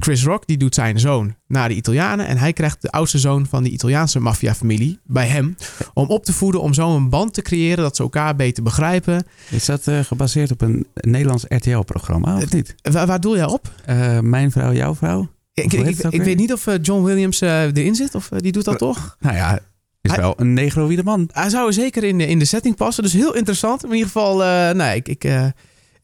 Chris 0.05 0.23
Rock 0.23 0.47
die 0.47 0.57
doet 0.57 0.75
zijn 0.75 0.99
zoon 0.99 1.35
naar 1.47 1.69
de 1.69 1.75
Italianen. 1.75 2.27
En 2.27 2.37
hij 2.37 2.53
krijgt 2.53 2.81
de 2.81 2.91
oudste 2.91 3.19
zoon 3.19 3.45
van 3.45 3.63
die 3.63 3.71
Italiaanse 3.71 4.19
maffiafamilie 4.19 4.99
bij 5.03 5.27
hem. 5.27 5.55
Om 5.93 6.07
op 6.07 6.25
te 6.25 6.33
voeden, 6.33 6.61
om 6.61 6.73
zo 6.73 6.95
een 6.95 7.09
band 7.09 7.33
te 7.33 7.41
creëren 7.41 7.83
dat 7.83 7.95
ze 7.95 8.03
elkaar 8.03 8.35
beter 8.35 8.63
begrijpen. 8.63 9.25
Is 9.49 9.65
dat 9.65 9.87
uh, 9.87 9.99
gebaseerd 9.99 10.51
op 10.51 10.61
een 10.61 10.87
Nederlands 10.93 11.45
RTL-programma 11.47 12.35
of 12.35 12.53
niet? 12.53 12.75
Waar, 12.81 13.07
waar 13.07 13.19
doe 13.19 13.35
jij 13.35 13.45
op? 13.45 13.71
Uh, 13.89 14.19
mijn 14.19 14.51
vrouw, 14.51 14.73
jouw 14.73 14.95
vrouw? 14.95 15.29
Ik, 15.53 15.73
ik, 15.73 15.87
ik, 15.87 15.97
ik 15.97 16.23
weet 16.23 16.37
niet 16.37 16.53
of 16.53 16.67
uh, 16.67 16.75
John 16.81 17.03
Williams 17.03 17.41
erin 17.41 17.95
zit. 17.95 18.15
Of 18.15 18.29
die 18.37 18.51
doet 18.51 18.65
dat 18.65 18.77
toch? 18.77 19.17
Nou 19.19 19.35
ja, 19.35 19.59
is 20.01 20.11
hij, 20.11 20.19
wel 20.19 20.33
een 20.37 20.53
negroïde 20.53 21.03
man. 21.03 21.29
Hij 21.31 21.49
zou 21.49 21.73
zeker 21.73 22.03
in 22.03 22.17
de, 22.17 22.27
in 22.27 22.39
de 22.39 22.45
setting 22.45 22.75
passen. 22.75 23.03
Dus 23.03 23.13
heel 23.13 23.35
interessant. 23.35 23.83
In 23.83 23.91
ieder 23.91 24.05
geval, 24.05 24.37
nee, 24.73 24.95
ik... 24.95 25.07
ik 25.07 25.53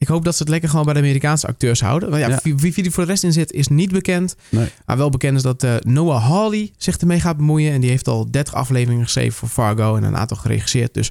ik 0.02 0.08
hoop 0.08 0.24
dat 0.24 0.34
ze 0.36 0.42
het 0.42 0.50
lekker 0.50 0.68
gewoon 0.68 0.84
bij 0.84 0.94
de 0.94 1.00
Amerikaanse 1.00 1.46
acteurs 1.46 1.80
houden. 1.80 2.10
Maar 2.10 2.18
ja, 2.18 2.28
Ja. 2.28 2.38
Wie, 2.42 2.54
wie 2.56 2.84
er 2.84 2.92
voor 2.92 3.04
de 3.04 3.10
rest 3.10 3.24
in 3.24 3.32
zit, 3.32 3.52
is 3.52 3.68
niet 3.68 3.92
bekend. 3.92 4.34
Nee. 4.48 4.68
Maar 4.86 4.96
wel 4.96 5.10
bekend 5.10 5.36
is 5.36 5.42
dat 5.42 5.62
eh, 5.62 5.74
Noah 5.80 6.28
Hawley 6.28 6.72
zich 6.76 6.96
ermee 6.96 7.20
gaat 7.20 7.36
bemoeien. 7.36 7.72
En 7.72 7.80
die 7.80 7.90
heeft 7.90 8.08
al 8.08 8.30
30 8.30 8.54
afleveringen 8.54 9.04
geschreven 9.04 9.32
voor 9.32 9.48
Fargo 9.48 9.96
en 9.96 10.02
een 10.02 10.16
aantal 10.16 10.36
geregisseerd. 10.36 10.94
Dus 10.94 11.10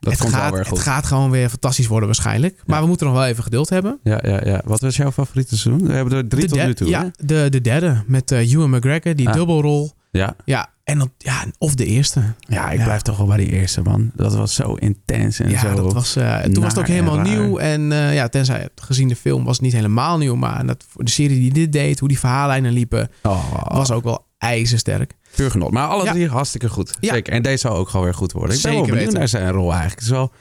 Dat 0.00 0.12
het, 0.12 0.20
komt 0.22 0.32
gaat, 0.34 0.42
wel 0.42 0.52
weer 0.60 0.68
het 0.70 0.78
gaat 0.78 1.06
gewoon 1.06 1.30
weer 1.30 1.48
fantastisch 1.48 1.86
worden 1.86 2.06
waarschijnlijk. 2.08 2.62
Maar 2.66 2.80
we 2.80 2.86
moeten 2.86 3.06
nog 3.06 3.14
wel 3.16 3.26
even 3.26 3.42
geduld 3.42 3.68
hebben. 3.68 3.98
Ja, 4.02 4.20
ja, 4.22 4.40
ja. 4.44 4.62
Wat 4.64 4.80
was 4.80 4.96
jouw 4.96 5.12
favoriete 5.12 5.58
seizoen? 5.58 5.86
We 5.86 5.92
hebben 5.92 6.16
er 6.16 6.28
drie 6.28 6.42
de 6.46 6.48
tot 6.56 6.64
nu 6.66 6.74
toe. 6.74 6.88
Ja, 6.88 7.02
hè? 7.02 7.08
de, 7.26 7.46
de 7.50 7.60
derde 7.60 8.02
met 8.06 8.30
eh 8.32 8.52
Ewan 8.52 8.70
McGregor, 8.70 9.14
die 9.16 9.28
Ah. 9.28 9.34
dubbelrol. 9.34 9.92
Ja. 10.10 10.36
Ja, 10.44 10.68
en 10.88 10.98
dat, 10.98 11.08
ja, 11.18 11.44
of 11.58 11.74
de 11.74 11.84
eerste. 11.86 12.22
ja, 12.40 12.70
ik 12.70 12.78
Ja. 12.78 12.84
blijf 12.84 13.02
toch 13.02 13.16
wel 13.16 13.26
bij 13.26 13.36
die 13.36 13.50
eerste, 13.52 13.82
man. 13.82 14.10
Dat 14.14 14.34
was 14.34 14.54
zo 14.54 14.74
intens 14.74 15.40
en 15.40 15.50
ja, 15.50 15.60
zo. 15.60 15.74
dat 15.74 15.92
was, 15.92 16.16
eh, 16.16 16.38
toen 16.40 16.62
was 16.62 16.72
het 16.72 16.78
ook 16.80 16.86
en 16.88 16.92
helemaal 16.92 17.18
nieuw. 17.18 17.58
En 17.58 17.92
eh, 17.92 18.14
ja, 18.14 18.28
tenzij 18.28 18.68
gezien 18.74 19.08
de 19.08 19.16
film 19.16 19.44
was 19.44 19.56
het 19.56 19.64
niet 19.64 19.72
helemaal 19.74 20.18
nieuw. 20.18 20.34
Maar 20.34 20.66
dat, 20.66 20.84
de 20.96 21.10
serie 21.10 21.38
die 21.40 21.52
dit 21.52 21.72
deed, 21.72 21.98
hoe 21.98 22.08
die 22.08 22.18
verhaallijnen 22.18 22.72
liepen, 22.72 23.10
Oh, 23.22 23.64
was 23.74 23.90
ook 23.90 24.04
wel 24.04 24.26
ijzersterk. 24.38 25.14
puur 25.34 25.50
genot. 25.50 25.70
Maar 25.70 25.86
alle 25.88 26.04
Ja. 26.04 26.12
drie 26.12 26.28
hartstikke 26.28 26.68
goed. 26.68 26.94
Ja. 27.00 27.12
Zeker. 27.12 27.32
En 27.32 27.42
deze 27.42 27.56
zal 27.58 27.76
ook 27.76 27.88
gewoon 27.88 28.04
weer 28.04 28.14
goed 28.14 28.32
worden. 28.32 28.56
Ik 28.56 28.62
ben 28.62 28.70
wel 28.72 28.80
Zeker 28.80 28.94
benieuwd 28.96 29.12
weten. 29.14 29.32
naar 29.32 29.42
zijn 29.42 29.52
rol 29.54 29.70
eigenlijk. 29.72 29.94
Het 30.00 30.04
is 30.04 30.14
wel 30.16 30.32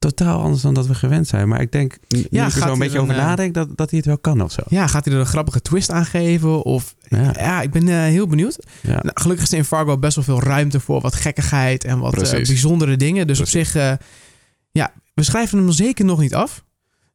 totaal 0.00 0.40
anders 0.40 0.62
dan 0.62 0.74
dat 0.74 0.86
we 0.86 0.94
gewend 0.94 1.28
zijn. 1.28 1.48
Maar 1.48 1.60
ik 1.60 1.72
denk, 1.72 1.98
nu 2.08 2.26
Ja, 2.30 2.46
ik 2.46 2.52
er 2.54 2.62
zo 2.62 2.72
een 2.72 2.78
beetje 2.78 2.96
er 2.96 3.02
over 3.02 3.14
eh, 3.14 3.20
nadenk, 3.20 3.54
dat, 3.54 3.76
dat 3.76 3.90
hij 3.90 3.98
het 3.98 4.06
wel 4.06 4.18
kan 4.18 4.40
of 4.40 4.52
zo. 4.52 4.62
Ja, 4.68 4.86
gaat 4.86 5.04
hij 5.04 5.14
er 5.14 5.20
een 5.20 5.26
grappige 5.26 5.60
twist 5.60 5.90
aan 5.90 6.06
geven? 6.06 6.62
Of 6.62 6.94
Ja. 7.08 7.34
ja, 7.38 7.62
ik 7.62 7.70
ben 7.70 7.88
eh, 7.88 7.94
heel 7.96 8.26
benieuwd. 8.26 8.66
Ja. 8.82 8.90
Nou, 8.90 9.10
gelukkig 9.14 9.44
is 9.44 9.52
er 9.52 9.58
in 9.58 9.64
Fargo 9.64 9.98
best 9.98 10.14
wel 10.14 10.24
veel 10.24 10.42
ruimte 10.42 10.80
voor 10.80 11.00
wat 11.00 11.14
gekkigheid 11.14 11.84
en 11.84 11.98
wat 11.98 12.22
eh, 12.22 12.30
bijzondere 12.30 12.96
dingen. 12.96 13.26
Dus 13.26 13.40
op 13.40 13.46
zich, 13.46 13.72
ja, 14.70 14.92
we 15.14 15.22
schrijven 15.22 15.58
hem 15.58 15.70
zeker 15.70 16.04
nog 16.04 16.20
niet 16.20 16.34
af. 16.34 16.64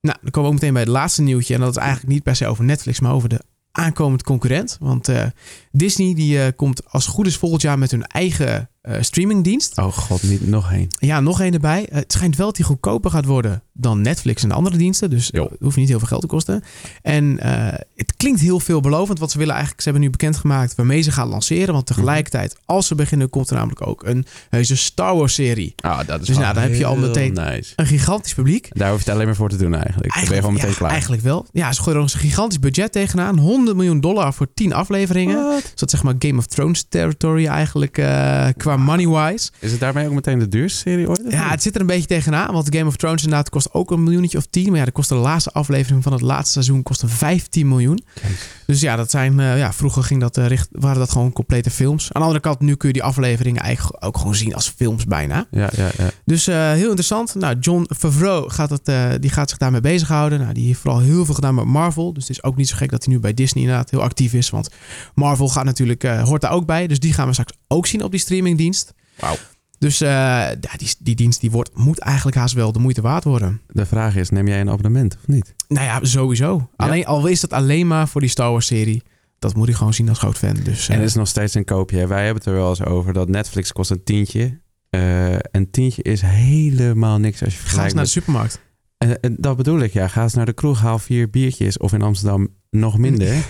Nou, 0.02 0.18
dan 0.22 0.32
komen 0.32 0.50
we 0.50 0.56
ook 0.56 0.62
meteen 0.62 0.74
bij 0.74 0.82
het 0.82 0.92
laatste 0.92 1.22
nieuwtje. 1.22 1.54
En 1.54 1.60
dat 1.60 1.70
is 1.70 1.78
eigenlijk 1.78 2.10
niet 2.10 2.24
per 2.24 2.36
se 2.36 2.48
over 2.48 2.64
Netflix, 2.64 3.00
maar 3.00 3.14
over 3.14 3.30
de 3.30 3.42
aankomend 3.72 4.24
concurrent. 4.24 4.78
Want 4.80 5.10
Disney 5.72 6.14
die 6.14 6.52
komt 6.52 6.92
als 6.92 7.06
goed 7.06 7.28
is 7.28 7.38
volgend 7.38 7.62
jaar 7.62 7.80
met 7.80 7.92
hun 7.92 8.04
eigen 8.04 8.70
eh, 8.86 9.02
streamingdienst. 9.02 9.78
Oh 9.78 9.94
god, 9.94 10.24
niet 10.24 10.48
nog 10.48 10.72
één. 10.72 10.88
Ja, 11.00 11.20
nog 11.20 11.42
één 11.42 11.54
erbij. 11.54 11.86
Eh, 11.90 11.96
het 11.96 12.12
schijnt 12.12 12.36
wel 12.36 12.46
dat 12.46 12.56
die 12.56 12.66
goedkoper 12.66 13.12
gaat 13.12 13.26
worden 13.26 13.64
dan 13.74 14.02
Netflix 14.02 14.44
en 14.44 14.52
andere 14.52 14.78
diensten. 14.78 15.10
Dus 15.10 15.30
Jo. 15.32 15.44
het 15.44 15.60
hoeft 15.60 15.76
niet 15.78 15.88
heel 15.90 15.98
veel 16.00 16.08
geld 16.08 16.22
te 16.22 16.28
kosten. 16.28 16.64
En 17.02 17.40
eh, 17.40 17.80
het 17.96 18.14
klinkt 18.18 18.40
heel 18.42 18.60
veelbelovend. 18.60 19.20
Wat 19.20 19.32
ze 19.32 19.38
willen 19.38 19.54
eigenlijk, 19.54 19.84
ze 19.84 19.90
hebben 19.90 20.06
nu 20.08 20.12
bekendgemaakt 20.18 20.76
waarmee 20.76 21.02
ze 21.02 21.12
gaan 21.12 21.28
lanceren. 21.28 21.74
Want 21.74 21.86
tegelijkertijd, 21.86 22.58
als 22.66 22.88
ze 22.88 22.96
beginnen, 22.96 23.30
komt 23.30 23.50
er 23.50 23.56
namelijk 23.56 23.88
ook 23.88 24.04
een 24.06 24.26
heuse 24.50 24.76
Star 24.78 25.16
Wars 25.16 25.34
serie. 25.34 25.74
Ah, 25.80 26.08
dat 26.08 26.22
is 26.22 26.28
Dus 26.28 26.38
nou, 26.38 26.54
dan 26.54 26.64
heb 26.64 26.76
je 26.76 26.86
al 26.86 26.96
meteen- 26.96 27.34
Nice. 27.34 27.74
Een 27.76 27.86
gigantisch 27.86 28.34
publiek. 28.34 28.68
Daar 28.72 28.90
hoef 28.90 28.98
je 28.98 29.04
het 29.06 29.14
alleen 29.14 29.26
maar 29.26 29.36
voor 29.36 29.50
te 29.50 29.58
doen 29.58 29.74
eigenlijk. 29.76 30.14
Dan 30.14 30.24
ben 30.24 30.34
je 30.34 30.40
gewoon 30.40 30.54
meteen 30.54 30.70
ja, 30.70 30.76
klaar. 30.76 30.92
eigenlijk 30.92 31.22
wel. 31.22 31.46
Ja, 31.52 31.72
ze 31.74 31.82
gooien 31.82 32.00
er 32.00 32.06
ook 32.06 32.14
een 32.14 32.20
gigantisch 32.20 32.60
budget 32.60 32.92
tegenaan. 32.92 33.38
100 33.38 33.78
miljoen 33.78 34.00
dollar 34.00 34.34
voor 34.34 34.48
10 34.54 34.74
afleveringen. 34.74 35.44
What? 35.48 35.62
Dus 35.62 35.72
dat 35.76 35.84
is 35.94 36.00
zeg 36.00 36.04
maar 36.04 36.14
Game 36.20 36.38
of 36.38 36.46
Thrones 36.46 36.86
territory 36.90 37.46
eigenlijk 37.46 37.98
eh, 37.98 38.48
qua 38.58 38.75
money-wise. 38.78 39.52
Is 39.60 39.72
het 39.72 39.80
daarmee 39.80 40.08
ook 40.08 40.14
meteen 40.14 40.40
de 40.40 40.48
duurste 40.48 40.78
serie 40.78 41.10
ooit? 41.10 41.22
Ja, 41.30 41.50
het 41.50 41.62
zit 41.62 41.76
er 41.76 41.82
een 41.82 41.88
beetje 41.88 42.08
tegenaan. 42.08 42.54
Want 42.54 42.76
Game 42.76 42.88
of 42.88 42.96
Thrones 42.96 43.24
inderdaad 43.24 43.50
kost 43.50 43.74
ook 43.74 43.92
een 43.92 44.04
miljoentje 44.04 44.38
of 44.38 44.46
10. 44.46 44.70
Maar 44.70 44.80
ja, 44.80 44.86
de 44.86 44.92
kost 44.92 45.10
de 45.10 45.16
laatste 45.16 45.52
aflevering 45.52 46.04
van 46.04 46.12
het 46.12 46.22
laatste 46.22 46.52
seizoen 46.52 46.84
kostte 46.84 47.08
15 47.08 47.68
miljoen. 47.68 48.04
Dus 48.66 48.82
ja, 48.82 48.96
dat 48.96 49.12
zijn, 49.12 49.40
eh, 49.40 49.58
ja 49.58 49.74
vroeger 49.74 50.04
ging 50.04 50.22
dat, 50.22 50.38
eh, 50.38 50.48
richt, 50.48 50.68
waren 50.72 51.00
dat 51.00 51.12
gewoon 51.12 51.32
complete 51.32 51.70
films. 51.70 52.04
Aan 52.04 52.22
de 52.22 52.28
andere 52.28 52.40
kant, 52.40 52.60
nu 52.60 52.76
kun 52.76 52.88
je 52.88 52.94
die 52.94 53.04
afleveringen 53.04 53.62
eigenlijk 53.62 54.06
ook 54.06 54.18
gewoon 54.18 54.36
zien 54.36 54.56
als 54.56 54.70
films 54.70 55.06
bijna. 55.06 55.48
Ja, 55.52 55.70
ja, 55.76 55.92
ja. 55.98 56.10
Dus 56.26 56.48
eh, 56.48 56.72
heel 56.72 56.86
interessant. 56.86 57.36
Nou, 57.36 57.56
John 57.60 57.90
Favreau 57.98 58.50
gaat, 58.50 58.70
het, 58.70 59.22
die 59.22 59.30
gaat 59.30 59.50
zich 59.50 59.58
daarmee 59.58 59.82
bezighouden. 59.82 60.40
Nou, 60.40 60.54
die 60.54 60.66
heeft 60.68 60.80
vooral 60.80 61.00
heel 61.00 61.26
veel 61.26 61.34
gedaan 61.34 61.56
met 61.56 61.66
Marvel. 61.66 62.14
Dus 62.14 62.28
het 62.28 62.38
is 62.38 62.44
ook 62.44 62.56
niet 62.56 62.68
zo 62.68 62.76
gek 62.76 62.92
dat 62.92 63.06
hij 63.06 63.14
nu 63.14 63.20
bij 63.20 63.34
Disney 63.34 63.64
inderdaad 63.64 63.90
heel 63.90 64.02
actief 64.02 64.34
is. 64.34 64.50
Want 64.50 64.70
Marvel 65.16 65.50
gaat 65.50 65.66
natuurlijk, 65.66 66.04
hoort 66.04 66.42
daar 66.42 66.52
ook 66.52 66.66
bij. 66.66 66.88
Dus 66.88 67.00
die 67.00 67.14
gaan 67.14 67.28
we 67.28 67.34
straks 67.34 67.54
ook 67.68 67.88
zien 67.88 68.04
op 68.04 68.12
die 68.12 68.20
Wauw. 69.20 69.36
Dus 69.80 70.02
eh, 70.02 70.10
ja, 70.10 70.56
die, 70.78 70.90
die 71.00 71.16
dienst 71.16 71.42
die 71.42 71.52
wordt, 71.52 71.78
moet 71.78 72.00
eigenlijk 72.00 72.38
haast 72.38 72.54
wel 72.54 72.72
de 72.72 72.80
moeite 72.80 73.02
waard 73.02 73.24
worden. 73.24 73.62
De 73.68 73.86
vraag 73.86 74.16
is, 74.16 74.30
neem 74.30 74.48
jij 74.48 74.62
een 74.62 74.70
abonnement 74.70 75.16
of 75.16 75.28
niet? 75.28 75.56
Nou 75.68 75.86
ja, 75.86 76.00
sowieso. 76.02 76.70
Alleen, 76.76 77.06
al 77.06 77.28
is 77.28 77.40
dat 77.42 77.54
alleen 77.54 77.88
maar 77.88 78.08
voor 78.08 78.22
die 78.22 78.30
Star 78.30 78.52
Wars 78.52 78.66
serie. 78.66 79.04
Dat 79.40 79.56
moet 79.56 79.70
ik 79.70 79.76
gewoon 79.76 79.94
zien 79.94 80.10
als 80.10 80.18
groot 80.18 80.38
fan. 80.38 80.54
Dus, 80.64 80.88
En 80.88 80.94
eh, 80.94 81.00
het 81.00 81.10
is 81.10 81.16
nog 81.16 81.28
steeds 81.28 81.54
een 81.54 81.66
koopje. 81.66 81.98
hè. 81.98 82.08
Wij 82.08 82.26
hebben 82.26 82.44
het 82.44 82.46
er 82.52 82.58
wel 82.58 82.70
eens 82.70 82.84
over 82.84 83.14
dat 83.14 83.30
Netflix 83.30 83.72
kost 83.72 83.92
een 83.92 84.04
tientje. 84.04 84.60
Eh 84.90 85.34
een 85.52 85.70
tientje 85.72 86.02
is 86.02 86.22
helemaal 86.22 87.18
niks 87.20 87.44
als 87.44 87.54
je 87.54 87.60
ga 87.60 87.64
eens 87.64 87.70
vergelijkt 87.70 87.94
naar 87.96 88.04
de 88.04 88.10
supermarkt. 88.10 88.60
Eh, 88.98 89.10
dat 89.40 89.58
bedoel 89.58 89.80
ik, 89.80 89.94
ja. 89.94 90.08
Ga 90.08 90.24
eens 90.24 90.34
naar 90.34 90.46
de 90.46 90.54
kroeg, 90.54 90.80
haal 90.80 91.00
vier 91.00 91.30
biertjes. 91.30 91.78
Of 91.78 91.94
in 91.94 92.02
Amsterdam 92.02 92.48
nog 92.70 92.98
minder. 92.98 93.36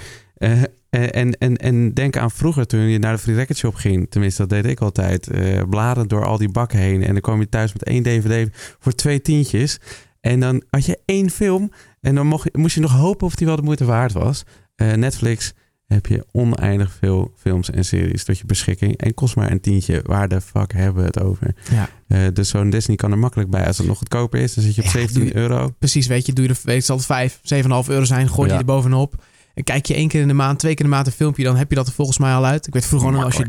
Eh, 0.96 1.04
eh, 1.04 1.22
en, 1.22 1.38
en, 1.38 1.58
en 1.58 1.94
denk 1.94 2.18
aan 2.18 2.32
vroeger 2.32 2.68
toen 2.68 2.80
je 2.80 3.00
naar 3.00 3.14
de 3.14 3.22
Free 3.22 3.36
Record 3.36 3.58
Shop 3.58 3.76
ging. 3.76 4.08
Tenminste, 4.10 4.48
dat 4.48 4.50
deed 4.50 4.72
ik 4.72 4.80
altijd. 4.80 5.28
eh 5.28 5.62
bladeren 5.70 6.08
door 6.08 6.26
al 6.26 6.38
die 6.38 6.52
bakken 6.52 6.80
heen. 6.80 7.04
En 7.04 7.12
dan 7.12 7.22
kwam 7.22 7.40
je 7.40 7.50
thuis 7.50 7.74
met 7.74 7.84
één 7.84 8.04
DVD 8.04 8.76
voor 8.80 8.94
twee 8.94 9.22
tientjes. 9.22 9.80
En 10.22 10.40
dan 10.40 10.64
had 10.70 10.86
je 10.86 11.00
één 11.06 11.30
film. 11.30 11.72
En 12.02 12.16
dan 12.16 12.28
mocht, 12.28 12.58
moest 12.58 12.76
je 12.76 12.82
nog 12.82 12.92
hopen 12.92 13.28
of 13.28 13.36
die 13.36 13.48
wel 13.48 13.56
de 13.56 13.62
moeite 13.62 13.86
waard 13.86 14.12
was. 14.12 14.44
Uh, 14.76 14.94
Netflix 14.94 15.54
heb 15.86 16.06
je 16.06 16.26
oneindig 16.32 16.92
veel 17.00 17.32
films 17.38 17.70
en 17.70 17.86
series 17.86 18.24
tot 18.24 18.38
je 18.38 18.46
beschikking. 18.46 18.98
En 18.98 19.14
kost 19.14 19.36
maar 19.36 19.52
een 19.52 19.60
tientje. 19.60 20.02
Waar 20.06 20.28
de 20.28 20.42
fuck 20.42 20.74
hebben 20.74 21.02
we 21.02 21.08
het 21.08 21.22
over? 21.22 21.56
Ja. 21.72 21.90
Uh, 22.08 22.28
dus 22.34 22.50
zo'n 22.50 22.70
Disney 22.70 22.96
kan 22.96 23.12
er 23.12 23.18
makkelijk 23.18 23.50
bij. 23.50 23.68
Als 23.68 23.78
het 23.78 23.88
nog 23.88 23.98
goedkoper 23.98 24.40
is, 24.40 24.54
dan 24.54 24.64
zit 24.64 24.76
je 24.76 24.82
op 24.82 24.88
ja, 24.88 24.94
17 24.94 25.26
je, 25.26 25.36
euro. 25.36 25.74
Precies, 25.80 26.08
weet 26.08 26.26
je, 26.26 26.34
doe 26.34 26.44
je 26.46 26.52
er, 26.52 26.60
weet, 26.64 26.86
zal 26.86 26.98
het 26.98 27.06
5, 27.06 27.40
7,5 27.54 27.68
euro 27.88 28.04
zijn. 28.04 28.30
Gooi 28.30 28.52
je 28.52 28.58
er 28.58 28.66
bovenop. 28.66 29.16
En 29.56 29.64
kijk 29.64 29.86
je 29.86 29.94
één 29.94 30.08
keer 30.08 30.22
in 30.22 30.28
de 30.28 30.34
maand, 30.34 30.60
twee 30.60 30.74
keer 30.76 30.86
in 30.86 30.90
de 30.92 30.96
maand 30.96 31.08
een 31.08 31.14
filmpje, 31.14 31.44
dan 31.44 31.56
heb 31.58 31.70
je 31.70 31.76
dat 31.76 31.88
er 31.88 31.94
volgens 31.94 32.18
mij 32.18 32.34
al 32.34 32.46
uit. 32.46 32.68
Ik 32.68 32.74
weet 32.74 32.86
vroeger 32.86 33.12
nog, 33.12 33.24
als 33.24 33.36
je 33.36 33.46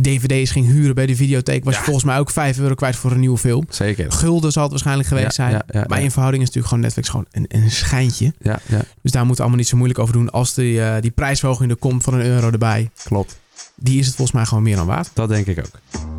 dvd's 0.00 0.50
ging 0.50 0.66
huren 0.66 0.94
bij 0.94 1.06
de 1.06 1.16
videotheek, 1.16 1.64
was 1.64 1.72
je 1.72 1.78
Ja. 1.78 1.84
volgens 1.84 2.04
mij 2.04 2.18
ook 2.18 2.30
5 2.30 2.58
euro 2.58 2.74
kwijt 2.74 2.96
voor 2.96 3.10
een 3.10 3.20
nieuwe 3.20 3.38
film. 3.38 3.64
Zeker. 3.68 4.12
Gulden 4.12 4.52
zal 4.52 4.62
het 4.62 4.70
waarschijnlijk 4.70 5.08
geweest 5.08 5.26
Ja, 5.36 5.48
zijn. 5.50 5.62
ja, 5.72 5.84
maar 5.88 6.00
in 6.02 6.10
verhouding 6.10 6.42
is 6.42 6.48
natuurlijk 6.48 6.66
gewoon 6.66 6.82
Netflix 6.82 7.08
gewoon 7.08 7.26
een, 7.30 7.44
een 7.48 7.70
schijntje. 7.70 8.34
Ja, 8.38 8.60
ja, 8.66 8.80
Dus 9.02 9.12
daar 9.12 9.26
moeten 9.26 9.28
we 9.36 9.40
allemaal 9.40 9.56
niet 9.58 9.68
zo 9.68 9.76
moeilijk 9.76 9.98
over 10.00 10.12
doen. 10.14 10.30
Als 10.30 10.54
die, 10.54 10.82
eh, 10.82 11.00
die 11.02 11.10
prijsverhoging 11.10 11.70
er 11.70 11.76
komt 11.76 12.02
van 12.02 12.14
een 12.14 12.24
euro 12.26 12.50
erbij, 12.50 12.90
klopt. 13.04 13.38
die 13.76 13.98
is 13.98 14.06
het 14.06 14.14
volgens 14.14 14.36
mij 14.36 14.46
gewoon 14.46 14.62
meer 14.62 14.76
dan 14.76 14.86
waard. 14.86 15.10
Dat 15.14 15.28
denk 15.28 15.46
ik 15.46 15.58
ook. 15.58 16.13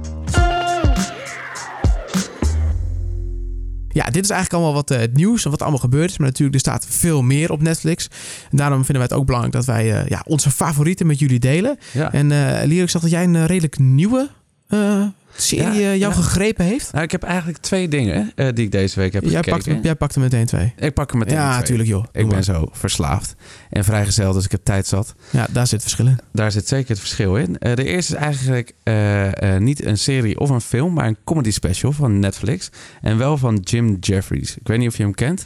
Ja, 3.96 4.06
dit 4.06 4.24
is 4.24 4.30
eigenlijk 4.30 4.54
allemaal 4.54 4.82
wat 4.82 4.92
eh, 4.92 5.00
het 5.00 5.14
nieuws 5.14 5.46
en 5.46 5.52
wat 5.52 5.62
allemaal 5.62 5.80
gebeurd 5.80 6.10
is. 6.10 6.18
Maar 6.18 6.28
natuurlijk, 6.28 6.56
er 6.56 6.72
staat 6.72 6.86
veel 6.90 7.22
meer 7.22 7.52
op 7.52 7.62
Netflix. 7.62 8.08
En 8.52 8.58
daarom 8.58 8.78
vinden 8.78 8.96
wij 8.96 9.04
het 9.04 9.14
ook 9.14 9.26
belangrijk 9.26 9.56
dat 9.56 9.66
wij 9.66 9.94
eh, 9.94 10.08
ja, 10.08 10.22
onze 10.26 10.52
favorieten 10.52 11.08
met 11.08 11.20
jullie 11.20 11.40
delen. 11.40 11.78
Ja. 11.94 12.12
En 12.12 12.32
eh 12.32 12.66
Lier, 12.66 12.84
ik 12.84 12.90
zag 12.90 13.02
dat 13.02 13.12
jij 13.12 13.24
een 13.24 13.46
redelijk 13.46 13.80
nieuwe 13.80 14.30
eh, 14.76 15.08
serie 15.36 15.82
Ja, 15.82 15.92
eh, 15.92 15.98
jou 15.98 16.14
ja. 16.14 16.22
gegrepen 16.22 16.66
heeft. 16.66 16.92
Nou, 16.92 17.04
ik 17.04 17.12
heb 17.12 17.24
eigenlijk 17.24 17.58
twee 17.58 17.88
dingen 17.88 18.32
eh, 18.36 18.48
die 18.54 18.66
ik 18.66 18.72
deze 18.72 19.00
week 19.00 19.14
heb 19.14 19.24
Jij 19.24 19.32
gekeken. 19.44 19.72
pakt, 19.72 19.84
jij 19.84 19.96
pakt 19.96 20.16
er 20.16 20.22
meteen 20.22 20.46
twee. 20.46 20.74
Ik 20.78 20.94
pak 20.94 21.10
hem 21.10 21.20
meteen 21.20 21.36
ja, 21.36 21.48
twee. 21.48 21.60
natuurlijk 21.60 21.90
joh. 21.90 22.06
Ik 22.12 22.30
ben 22.30 22.44
zo 22.44 22.68
verslaafd 22.72 23.36
en 23.70 23.84
vrijgezel, 23.84 24.34
dus 24.34 24.46
ik 24.46 24.52
heb 24.52 24.64
tijd 24.64 24.88
zat. 24.88 25.16
Ja, 25.30 25.48
daar 25.52 25.68
zit 25.68 25.82
verschil 25.82 26.08
in. 26.08 26.20
Daar 26.32 26.52
zit 26.52 26.68
zeker 26.68 26.90
het 26.90 27.00
verschil 27.00 27.36
in. 27.36 27.54
De 27.60 27.86
eerste 27.86 28.14
is 28.16 28.20
eigenlijk 28.20 28.74
niet 29.60 29.86
een 29.86 29.98
serie 29.98 30.40
of 30.40 30.50
een 30.50 30.62
film, 30.62 30.94
maar 30.94 31.08
een 31.08 31.18
comedy 31.24 31.52
special 31.52 31.92
van 31.92 32.20
Netflix. 32.20 32.70
En 33.02 33.18
wel 33.18 33.38
van 33.38 33.56
Jim 33.56 33.98
Jeffries. 34.00 34.58
Ik 34.58 34.68
weet 34.68 34.78
niet 34.78 34.88
of 34.88 34.98
je 34.98 35.04
hem 35.04 35.14
kent. 35.14 35.46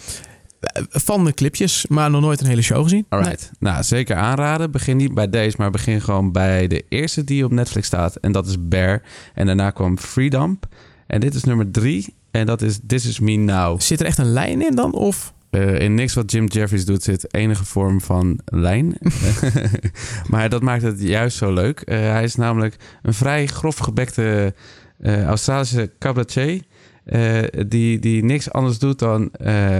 Van 0.89 1.25
de 1.25 1.33
clipjes, 1.33 1.85
maar 1.87 2.09
nog 2.09 2.21
nooit 2.21 2.41
een 2.41 2.47
hele 2.47 2.61
show 2.61 2.83
gezien. 2.83 3.05
Alright. 3.09 3.51
Nou, 3.59 3.83
zeker 3.83 4.15
aanraden. 4.15 4.71
Begin 4.71 4.97
niet 4.97 5.13
bij 5.13 5.29
deze, 5.29 5.55
maar 5.59 5.71
begin 5.71 6.01
gewoon 6.01 6.31
bij 6.31 6.67
de 6.67 6.85
eerste 6.89 7.23
die 7.23 7.45
op 7.45 7.51
Netflix 7.51 7.87
staat. 7.87 8.15
En 8.15 8.31
dat 8.31 8.47
is 8.47 8.67
Bear. 8.67 9.01
En 9.33 9.45
daarna 9.45 9.69
kwam 9.71 9.97
Freedom. 9.97 10.59
En 11.07 11.19
dit 11.19 11.35
is 11.35 11.43
nummer 11.43 11.71
drie. 11.71 12.15
En 12.31 12.45
dat 12.45 12.61
is 12.61 12.79
This 12.87 13.05
Is 13.05 13.19
Me 13.19 13.35
Now. 13.35 13.81
Zit 13.81 13.99
er 13.99 14.05
echt 14.05 14.17
een 14.17 14.31
lijn 14.33 14.61
in 14.61 14.75
dan? 14.75 14.93
Of 14.93 15.33
Eh, 15.49 15.79
in 15.79 15.93
niks 15.93 16.13
wat 16.13 16.31
Jim 16.31 16.45
Jeffries 16.45 16.85
doet 16.85 17.03
zit 17.03 17.33
enige 17.33 17.65
vorm 17.65 18.01
van 18.01 18.39
lijn. 18.45 18.97
maar 20.31 20.49
dat 20.49 20.61
maakt 20.61 20.83
het 20.83 21.01
juist 21.01 21.37
zo 21.37 21.53
leuk. 21.53 21.79
Eh, 21.79 21.97
hij 21.97 22.23
is 22.23 22.35
namelijk 22.35 22.75
een 23.01 23.13
vrij 23.13 23.45
grof 23.47 23.77
gebekte 23.77 24.53
eh, 24.99 25.23
Australische 25.23 25.91
cabaretier. 25.99 26.61
Eh, 27.09 27.43
die, 27.67 27.99
die 27.99 28.23
niks 28.23 28.51
anders 28.51 28.79
doet 28.79 28.99
dan 28.99 29.31
eh, 29.31 29.77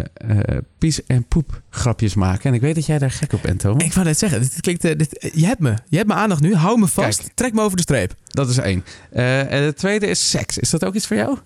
pies- 0.78 1.06
en 1.06 1.24
poep 1.24 1.62
grapjes 1.70 2.14
maken. 2.14 2.50
En 2.50 2.54
ik 2.54 2.62
weet 2.62 2.76
dat 2.76 2.86
jij 2.86 2.98
daar 2.98 3.12
gek 3.12 3.34
op 3.34 3.42
bent, 3.42 3.60
Thomas. 3.60 3.84
ik 3.84 3.94
wou 3.94 4.06
net 4.06 4.20
zeggen, 4.20 4.40
dit 4.40 4.62
klinkt, 4.62 4.82
dit, 4.82 5.32
je 5.34 5.46
hebt 5.46 5.60
me. 5.60 5.74
Je 5.90 5.98
hebt 5.98 6.10
me 6.10 6.16
aandacht 6.16 6.42
nu. 6.42 6.56
Hou 6.56 6.80
me 6.80 6.88
vast. 6.88 7.22
Kijk. 7.22 7.32
Trek 7.36 7.54
me 7.54 7.62
over 7.62 7.78
de 7.78 7.84
streep. 7.84 8.14
Dat 8.28 8.50
is 8.50 8.58
één. 8.58 8.84
En 9.12 9.64
het 9.64 9.78
tweede 9.78 10.08
is 10.08 10.30
seks. 10.30 10.58
Is 10.58 10.70
dat 10.70 10.86
ook 10.86 10.94
iets 10.94 11.08
voor 11.08 11.18
jou? 11.18 11.38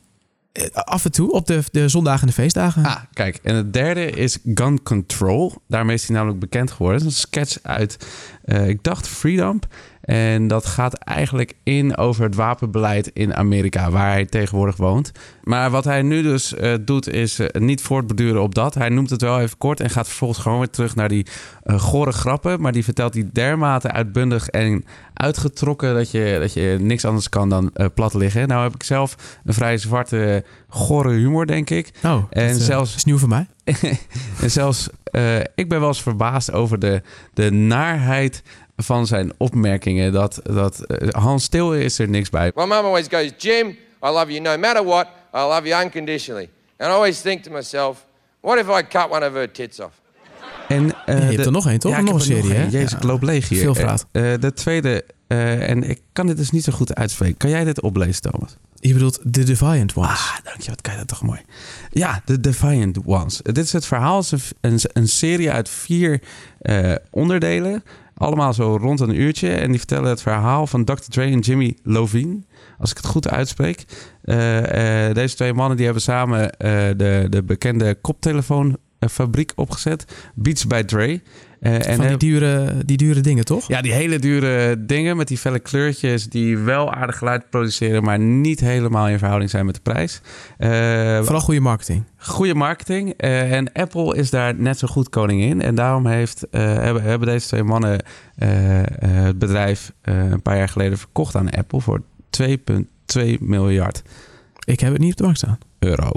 Af 0.74 1.06
en 1.06 1.12
toe 1.12 1.32
op 1.32 1.48
de, 1.48 1.64
de 1.72 1.90
zondagen 1.90 2.22
en 2.22 2.28
de 2.28 2.34
feestdagen. 2.34 2.86
Ah, 2.86 2.98
kijk. 3.14 3.40
En 3.44 3.56
het 3.56 3.74
derde 3.74 4.10
is 4.10 4.38
Gun 4.54 4.84
Control. 4.84 5.54
Daarmee 5.68 5.96
is 5.96 6.08
hij 6.08 6.16
namelijk 6.16 6.40
bekend 6.40 6.72
geworden. 6.72 7.02
Het 7.02 7.10
is 7.10 7.16
een 7.16 7.28
sketch 7.28 7.58
uit, 7.62 8.08
ik 8.68 8.84
dacht, 8.84 9.08
Freedom. 9.08 9.60
En 10.04 10.48
dat 10.48 10.66
gaat 10.66 10.94
eigenlijk 10.94 11.54
in 11.64 11.98
over 11.98 12.24
het 12.24 12.36
wapenbeleid 12.36 13.12
in 13.14 13.36
Amerika, 13.36 13.92
waar 13.92 14.12
hij 14.12 14.26
tegenwoordig 14.26 14.78
woont. 14.78 15.12
Maar 15.44 15.70
wat 15.70 15.84
hij 15.84 16.02
nu 16.02 16.22
dus 16.22 16.56
eh, 16.56 16.74
doet, 16.82 17.10
is 17.10 17.40
eh, 17.40 17.62
niet 17.62 17.82
voortborduren 17.82 18.42
op 18.42 18.56
dat. 18.56 18.74
Hij 18.74 18.90
noemt 18.90 19.10
het 19.10 19.22
wel 19.22 19.40
even 19.40 19.58
kort 19.58 19.80
en 19.80 19.90
gaat 19.90 20.08
vervolgens 20.08 20.40
gewoon 20.40 20.58
weer 20.58 20.70
terug 20.70 20.96
naar 20.96 21.10
die 21.10 21.26
eh, 21.64 21.80
gore 21.80 22.12
grappen. 22.12 22.62
Maar 22.62 22.72
die 22.72 22.84
vertelt 22.84 23.14
hij 23.14 23.30
dermate 23.32 23.92
uitbundig 23.92 24.48
en 24.48 24.86
uitgetrokken 25.14 25.94
dat 25.94 26.12
je, 26.12 26.38
dat 26.40 26.54
je 26.54 26.78
niks 26.80 27.06
anders 27.06 27.30
kan 27.30 27.50
dan 27.50 27.72
plat 27.94 28.14
liggen. 28.14 28.48
Nou 28.48 28.64
heb 28.64 28.76
ik 28.76 28.84
zelf 28.84 29.16
een 29.46 29.54
vrij 29.54 29.78
zwarte, 29.78 30.44
gore 30.68 31.12
humor, 31.12 31.46
denk 31.46 31.70
ik. 31.70 31.92
Oh, 32.04 32.24
En 32.30 32.54
dat, 32.54 32.62
zelfs- 32.62 32.96
is 32.96 33.04
nieuw 33.04 33.18
voor 33.18 33.30
mij. 33.30 33.48
en 34.42 34.52
zelfs, 34.52 34.90
ik 35.56 35.70
ben 35.70 35.80
wel 35.80 35.88
eens 35.88 36.02
verbaasd 36.02 36.52
over 36.52 36.80
de, 36.80 37.02
de 37.34 37.52
naarheid 37.52 38.44
van 38.84 39.08
zijn 39.08 39.34
opmerkingen. 39.38 40.12
Dat, 40.12 40.40
dat 40.44 40.80
eh, 40.86 41.08
Hans 41.10 41.44
Stil 41.44 41.74
is 41.74 42.00
er 42.00 42.10
niks 42.10 42.30
bij. 42.30 42.52
My 42.56 42.64
mum 42.64 42.72
always 42.72 43.08
goes, 43.10 43.32
Jim, 43.38 43.68
I 43.70 43.76
love 44.10 44.26
you 44.32 44.40
no 44.40 44.58
matter 44.58 44.84
what. 44.86 45.08
I 45.36 45.38
love 45.40 45.68
you 45.68 45.84
unconditionally. 45.86 46.50
And 46.78 46.90
I 46.92 46.94
always 46.94 47.22
think 47.22 47.44
to 47.44 47.52
myself, 47.52 48.06
what 48.42 48.60
if 48.60 48.68
I 48.80 48.88
cut 48.88 49.08
one 49.10 49.28
of 49.28 49.34
her 49.34 49.52
tits 49.52 49.80
off? 49.80 50.02
En, 50.68 50.92
eh, 51.06 51.16
je 51.18 51.24
hebt 51.24 51.38
de- 51.38 51.44
er 51.44 51.52
nog 51.52 51.68
één, 51.68 51.80
toch? 51.80 51.92
Ja, 51.92 52.02
nog 52.02 52.10
een 52.14 52.20
er 52.20 52.26
serie, 52.26 52.54
hè? 52.54 52.64
Jezus, 52.64 52.92
Ja. 52.92 52.98
ik 52.98 53.04
loop 53.04 53.22
leeg 53.22 53.50
hier. 53.50 53.60
Veel 53.60 53.76
verraad. 53.76 54.06
Eh, 54.12 54.34
de 54.40 54.54
tweede, 54.54 55.06
eh, 55.28 55.70
en 55.70 55.90
ik 55.90 56.02
kan 56.14 56.28
dit 56.28 56.38
dus 56.38 56.52
niet 56.52 56.64
zo 56.64 56.72
goed 56.72 56.96
uitspreken. 56.96 57.38
Kan 57.38 57.50
jij 57.50 57.64
dit 57.64 57.82
oplezen, 57.82 58.22
Thomas? 58.22 58.56
Je 58.80 58.94
bedoelt 58.94 59.20
The 59.32 59.44
Defiant 59.44 59.96
Ones. 59.96 60.10
Ah, 60.10 60.36
dank 60.44 60.62
je. 60.62 60.70
Wat 60.70 60.82
kan 60.82 60.94
je 60.94 61.00
dat 61.00 61.08
toch 61.08 61.22
mooi. 61.22 61.40
Ja, 61.90 62.22
The 62.26 62.40
Defiant 62.40 62.98
Ones. 63.06 63.40
Dit 63.44 63.58
is 63.58 63.74
het 63.74 63.86
verhaal. 63.86 64.18
Het 64.18 64.32
is 64.32 64.52
een, 64.62 64.72
een, 64.72 64.80
een 64.94 65.08
serie 65.08 65.52
uit 65.52 65.70
vier 65.70 66.22
eh, 66.62 66.94
onderdelen. 67.10 67.84
Allemaal 68.16 68.54
zo 68.54 68.78
rond 68.82 69.00
een 69.00 69.20
uurtje. 69.22 69.50
En 69.50 69.70
die 69.70 69.78
vertellen 69.78 70.10
het 70.10 70.22
verhaal 70.22 70.68
van 70.68 70.84
Dr. 70.84 70.94
Dre 71.10 71.24
en 71.24 71.40
Jimmy 71.40 71.78
Lovine. 71.84 72.40
Als 72.80 72.92
ik 72.92 72.98
het 72.98 73.06
goed 73.06 73.30
uitspreek. 73.30 73.86
Eh, 74.24 75.08
eh, 75.08 75.16
deze 75.16 75.36
twee 75.36 75.54
mannen 75.54 75.76
die 75.76 75.86
hebben 75.86 76.04
samen 76.04 76.52
eh, 76.52 76.70
de, 76.98 77.28
de 77.30 77.44
bekende 77.44 77.96
koptelefoonfabriek 78.02 79.52
opgezet. 79.56 80.32
Beats 80.36 80.68
by 80.68 80.84
Dre. 80.84 81.22
Eh, 81.64 81.74
en 81.74 81.82
van 81.82 81.92
die 81.94 82.00
hebben- 82.02 82.20
dure, 82.20 82.74
die 82.86 82.98
dure 82.98 83.22
dingen, 83.22 83.46
toch? 83.46 83.68
ja, 83.68 83.82
die 83.82 83.94
hele 83.94 84.20
dure 84.20 84.86
dingen 84.86 85.18
met 85.18 85.28
die 85.28 85.38
felle 85.38 85.60
kleurtjes 85.60 86.30
die 86.30 86.58
wel 86.58 86.94
aardig 86.94 87.18
geluid 87.18 87.50
produceren, 87.50 88.04
maar 88.04 88.20
niet 88.20 88.60
helemaal 88.60 89.08
in 89.08 89.18
verhouding 89.18 89.50
zijn 89.50 89.66
met 89.66 89.76
de 89.76 89.82
prijs. 89.82 90.22
Eh, 90.58 90.70
Vooral 91.22 91.40
goede 91.42 91.60
marketing. 91.60 92.04
goede 92.18 92.54
marketing. 92.56 93.14
eh, 93.18 93.52
en 93.52 93.72
Apple 93.72 94.16
is 94.16 94.30
daar 94.30 94.56
net 94.56 94.80
zo 94.80 94.88
goed 94.88 95.10
koning 95.10 95.42
in. 95.42 95.62
En 95.62 95.76
daarom 95.76 96.06
heeft, 96.06 96.48
eh, 96.50 96.62
hebben, 96.62 97.04
hebben 97.04 97.28
deze 97.28 97.48
twee 97.48 97.64
mannen 97.64 98.04
eh, 98.36 98.80
eh, 98.80 98.86
het 99.02 99.40
bedrijf 99.40 99.92
eh, 100.02 100.18
een 100.30 100.42
paar 100.42 100.58
jaar 100.58 100.70
geleden 100.70 100.98
verkocht 100.98 101.36
aan 101.36 101.50
Apple 101.50 101.82
voor 101.82 102.02
2,2 102.30 103.38
miljard 103.40 104.02
Ik 104.66 104.80
heb 104.80 104.92
het 104.92 105.02
niet 105.02 105.12
op 105.12 105.18
de 105.18 105.24
markt 105.24 105.38
staan. 105.40 105.58
euro. 105.80 106.12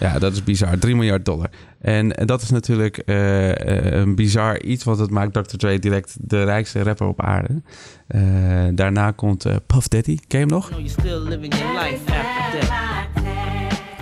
Ja, 0.00 0.18
dat 0.18 0.32
is 0.32 0.44
bizar. 0.44 0.78
3 0.78 0.94
miljard 0.94 1.24
dollar. 1.24 1.50
En 1.80 2.08
dat 2.08 2.42
is 2.42 2.50
natuurlijk 2.50 2.98
eh, 2.98 3.50
eh, 3.50 3.92
een 4.00 4.14
bizar 4.14 4.62
iets, 4.62 4.84
want 4.84 4.98
het 4.98 5.10
maakt 5.10 5.32
Dr. 5.32 5.56
Dre 5.56 5.78
direct 5.78 6.16
de 6.20 6.44
rijkste 6.44 6.82
rapper 6.82 7.06
op 7.06 7.22
aarde. 7.22 7.62
Eh, 8.06 8.20
daarna 8.72 9.10
komt 9.10 9.46
Puff 9.66 9.88
Daddy. 9.88 10.18
Ken 10.26 10.40
je 10.40 10.46
hem 10.46 10.54
nog? 10.54 10.70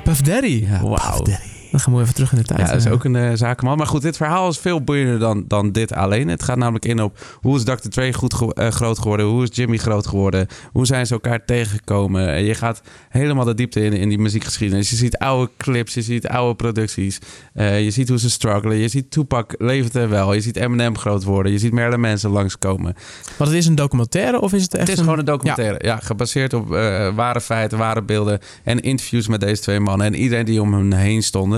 Puff 0.05 0.23
Daddy. 0.23 0.67
Ja, 0.69 0.81
Wauw. 0.81 0.97
Puff 0.97 1.19
Daddy. 1.19 1.46
Dan 1.70 1.80
gaan 1.80 1.94
we 1.94 2.00
even 2.00 2.14
terug 2.14 2.32
in 2.32 2.38
de 2.38 2.44
tijd. 2.44 2.61
Ja, 2.61 2.66
dat 2.66 2.76
is 2.76 2.85
eh. 2.85 2.92
ook 2.92 3.04
een 3.04 3.16
eh, 3.16 3.30
zakenman. 3.35 3.76
Maar 3.76 3.87
goed, 3.87 4.02
dit 4.02 4.16
verhaal 4.16 4.49
is 4.49 4.58
veel 4.58 4.82
boeiender 4.82 5.18
dan, 5.18 5.44
dan 5.49 5.73
dit 5.73 5.92
alleen. 5.92 6.28
Het 6.28 6.42
gaat 6.42 6.56
namelijk 6.56 6.85
in 6.85 7.02
op 7.02 7.18
hoe 7.40 7.56
is 7.56 7.64
Dr. 7.64 7.88
Dre 7.88 8.12
goed 8.12 8.35
ge- 8.35 8.54
eh, 8.54 8.68
groot 8.68 8.99
geworden? 8.99 9.26
Hoe 9.26 9.42
is 9.42 9.49
Jimmy 9.52 9.76
groot 9.76 10.06
geworden? 10.06 10.46
Hoe 10.73 10.87
zijn 10.87 11.06
ze 11.06 11.12
elkaar 11.12 11.44
tegengekomen? 11.44 12.28
En 12.35 12.44
je 12.44 12.54
gaat 12.54 12.82
helemaal 13.08 13.44
de 13.44 13.54
diepte 13.54 13.85
in, 13.85 13.92
in 13.92 14.08
die 14.08 14.18
muziekgeschiedenis. 14.18 14.90
Je 14.90 14.96
ziet 14.96 15.18
oude 15.18 15.50
clips, 15.56 15.94
je 15.94 16.02
ziet 16.02 16.28
oude 16.28 16.54
producties. 16.54 17.18
Je 17.54 17.90
ziet 17.90 18.08
hoe 18.08 18.18
ze 18.18 18.30
struggelen. 18.30 18.76
Je 18.76 18.88
ziet 18.88 19.11
Tupac 19.11 19.54
levert 19.58 19.94
er 19.94 20.08
wel. 20.08 20.32
Je 20.32 20.40
ziet 20.40 20.56
Eminem 20.56 20.99
groot 20.99 21.25
worden. 21.25 21.52
Je 21.52 21.58
ziet 21.58 21.73
Marilyn 21.73 22.00
Manson 22.00 22.32
langskomen. 22.32 22.94
Want 23.37 23.50
het 23.50 23.58
is 23.58 23.66
een 23.66 23.75
documentaire 23.75 24.40
of 24.40 24.52
is 24.52 24.62
het 24.62 24.75
echt 24.75 24.88
Het 24.88 24.96
is 24.96 25.02
gewoon 25.04 25.18
een 25.18 25.25
documentaire. 25.25 25.78
Ja, 25.87 25.96
gebaseerd 25.96 26.52
op 26.54 26.68
ware 27.14 27.40
feiten, 27.40 27.78
ware 27.78 28.02
beelden 28.02 28.38
en 28.64 28.80
interviews 28.80 29.28
met 29.28 29.40
deze 29.40 29.62
twee 29.62 29.80
mannen. 29.80 30.06
En 30.06 30.14
iedereen 30.14 30.44
die 30.44 30.61
om 30.61 30.75
hen 30.75 30.92
heen 30.92 31.23
stonden. 31.23 31.55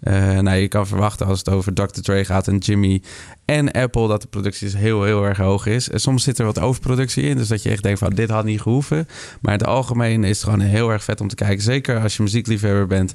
Eh, 0.00 0.38
nou, 0.38 0.56
je 0.56 0.68
kan 0.68 0.86
verwachten 0.86 1.26
als 1.26 1.38
het 1.38 1.48
over 1.48 1.74
Dr. 1.74 2.00
Dre 2.00 2.24
gaat 2.24 2.48
en 2.48 2.58
Jimmy 2.58 3.02
en 3.44 3.70
Apple... 3.72 4.08
dat 4.08 4.22
de 4.22 4.28
productie 4.28 4.70
dus 4.70 4.80
heel, 4.80 5.02
heel 5.02 5.24
erg 5.24 5.38
hoog 5.38 5.66
is. 5.66 5.90
En 5.90 6.00
soms 6.00 6.22
zit 6.22 6.38
er 6.38 6.44
wat 6.44 6.60
overproductie 6.60 7.22
in. 7.22 7.36
Dus 7.36 7.48
dat 7.48 7.62
je 7.62 7.70
echt 7.70 7.82
denkt 7.82 7.98
van 7.98 8.10
dit 8.10 8.30
had 8.30 8.44
niet 8.44 8.60
gehoeven. 8.60 9.08
Maar 9.40 9.52
in 9.52 9.58
het 9.58 9.68
algemeen 9.68 10.24
is 10.24 10.36
het 10.36 10.44
gewoon 10.44 10.60
heel 10.60 10.90
erg 10.90 11.04
vet 11.04 11.20
om 11.20 11.28
te 11.28 11.34
kijken. 11.34 11.62
Zeker 11.62 12.00
als 12.00 12.16
je 12.16 12.22
muziekliefhebber 12.22 12.86
bent... 12.86 13.14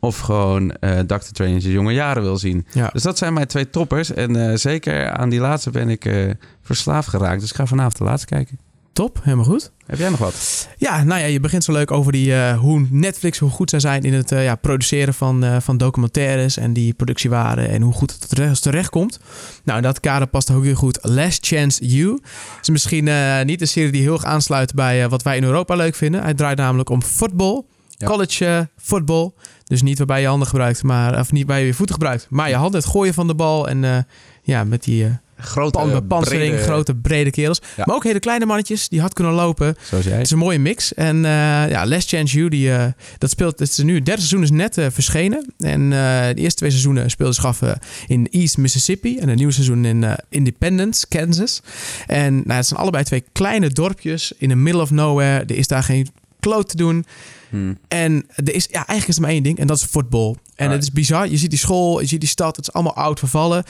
Of 0.00 0.18
gewoon 0.18 0.72
eh 0.72 0.98
Dr. 0.98 1.32
Dre 1.32 1.46
in 1.46 1.60
zijn 1.60 1.72
jonge 1.72 1.92
jaren 1.92 2.22
wil 2.22 2.36
zien. 2.36 2.66
Ja. 2.72 2.90
Dus 2.92 3.02
dat 3.02 3.18
zijn 3.18 3.32
mijn 3.32 3.46
twee 3.46 3.70
toppers. 3.70 4.12
En 4.12 4.50
eh, 4.50 4.56
zeker 4.56 5.10
aan 5.10 5.28
die 5.28 5.40
laatste 5.40 5.70
ben 5.70 5.88
ik 5.88 6.34
verslaafd 6.62 7.08
geraakt. 7.08 7.40
Dus 7.40 7.50
ik 7.50 7.56
ga 7.56 7.66
vanavond 7.66 7.98
de 7.98 8.04
laatste 8.04 8.26
kijken. 8.26 8.58
Top, 8.96 9.20
helemaal 9.22 9.44
goed. 9.44 9.72
Heb 9.86 9.98
jij 9.98 10.08
nog 10.08 10.18
wat? 10.18 10.68
Ja, 10.76 11.04
nou 11.04 11.20
ja, 11.20 11.26
je 11.26 11.40
begint 11.40 11.64
zo 11.64 11.72
leuk 11.72 11.90
over 11.90 12.12
die, 12.12 12.34
eh, 12.34 12.58
hoe 12.58 12.86
Netflix, 12.90 13.38
hoe 13.38 13.50
goed 13.50 13.70
zij 13.70 13.80
zijn 13.80 14.02
in 14.02 14.12
het 14.12 14.32
eh, 14.32 14.44
ja, 14.44 14.54
produceren 14.54 15.14
van, 15.14 15.44
eh, 15.44 15.56
van 15.60 15.76
documentaires 15.76 16.56
en 16.56 16.72
die 16.72 16.94
productiewaarde 16.94 17.62
en 17.62 17.82
hoe 17.82 17.92
goed 17.92 18.10
het 18.12 18.28
terecht, 18.28 18.62
terecht 18.62 18.90
komt. 18.90 19.18
Nou, 19.64 19.76
in 19.78 19.84
dat 19.84 20.00
kader 20.00 20.26
past 20.28 20.50
ook 20.50 20.64
heel 20.64 20.74
goed 20.74 20.98
Last 21.02 21.46
Chance 21.46 21.86
You. 21.86 22.20
Is 22.60 22.68
misschien 22.68 23.08
niet 23.44 23.60
een 23.60 23.68
serie 23.68 23.92
die 23.92 24.02
heel 24.02 24.12
erg 24.12 24.24
aansluit 24.24 24.74
bij 24.74 25.08
wat 25.08 25.22
wij 25.22 25.36
in 25.36 25.44
Europa 25.44 25.74
leuk 25.74 25.94
vinden. 25.94 26.22
Hij 26.22 26.34
draait 26.34 26.58
namelijk 26.58 26.90
om 26.90 27.02
voetbal, 27.02 27.66
Ja. 27.90 28.06
college 28.06 28.68
football. 28.76 29.30
Dus 29.64 29.82
niet 29.82 29.98
waarbij 29.98 30.20
je 30.20 30.26
handen 30.26 30.48
gebruikt, 30.48 30.82
maar, 30.82 31.18
of 31.18 31.32
niet 31.32 31.46
bij 31.46 31.66
je 31.66 31.74
voeten 31.74 31.94
gebruikt, 31.94 32.26
maar 32.30 32.48
je 32.48 32.54
handen, 32.54 32.80
het 32.80 32.90
gooien 32.90 33.14
van 33.14 33.26
de 33.26 33.34
bal 33.34 33.68
en 33.68 34.06
ja, 34.42 34.64
met 34.64 34.82
die 34.84 35.18
Grote, 35.38 36.02
pan, 36.08 36.22
brede- 36.22 36.58
grote 36.58 36.94
brede 36.94 37.30
kerels. 37.30 37.60
Ja. 37.76 37.82
Maar 37.86 37.94
ook 37.96 38.04
hele 38.04 38.18
kleine 38.18 38.46
mannetjes 38.46 38.88
die 38.88 39.00
hard 39.00 39.12
kunnen 39.12 39.32
lopen. 39.32 39.76
Zoals 39.82 40.04
jij. 40.04 40.12
Het 40.12 40.24
is 40.24 40.30
een 40.30 40.38
mooie 40.38 40.58
mix. 40.58 40.94
En 40.94 41.24
eh, 41.24 41.30
ja, 41.68 41.86
Last 41.86 42.08
Chance 42.08 42.36
You, 42.36 42.48
die, 42.48 42.72
eh, 42.72 42.86
dat 43.18 43.30
speelt, 43.30 43.58
het 43.58 43.68
is 43.68 43.78
nu, 43.78 43.94
het 43.94 44.04
derde 44.06 44.20
seizoen 44.20 44.42
is 44.42 44.50
net 44.50 44.78
eh, 44.78 44.86
verschenen. 44.90 45.54
En 45.58 45.90
de 45.90 46.34
eerste 46.34 46.58
twee 46.58 46.70
seizoenen 46.70 47.10
speelden 47.10 47.34
zich 47.34 47.44
af 47.44 47.62
eh, 47.62 47.72
in 48.06 48.28
East 48.30 48.58
Mississippi. 48.58 49.18
En 49.18 49.28
het 49.28 49.36
nieuwe 49.36 49.52
seizoen 49.52 49.84
in 49.84 50.04
Independence, 50.28 51.06
Kansas. 51.08 51.62
En 52.06 52.34
nou, 52.34 52.52
het 52.52 52.66
zijn 52.66 52.80
allebei 52.80 53.04
twee 53.04 53.24
kleine 53.32 53.68
dorpjes 53.68 54.32
in 54.38 54.48
the 54.48 54.54
middle 54.54 54.82
of 54.82 54.90
nowhere. 54.90 55.44
Er 55.44 55.56
is 55.56 55.68
daar 55.68 55.82
geen 55.82 56.08
kloot 56.40 56.68
te 56.68 56.76
doen. 56.76 57.04
Hmm. 57.50 57.78
En 57.88 58.26
er 58.34 58.54
is, 58.54 58.64
ja, 58.64 58.76
eigenlijk 58.86 59.08
is 59.08 59.16
er 59.16 59.20
maar 59.22 59.30
één 59.30 59.42
ding 59.42 59.58
en 59.58 59.66
dat 59.66 59.76
is 59.76 59.84
voetbal. 59.84 60.36
En 60.54 60.70
het 60.70 60.82
is 60.82 60.92
bizar. 60.92 61.28
Je 61.28 61.36
ziet 61.36 61.50
die 61.50 61.58
school, 61.58 62.00
je 62.00 62.06
ziet 62.06 62.20
die 62.20 62.28
stad, 62.28 62.56
het 62.56 62.68
is 62.68 62.72
allemaal 62.74 62.94
oud 62.94 63.18
vervallen. 63.18 63.64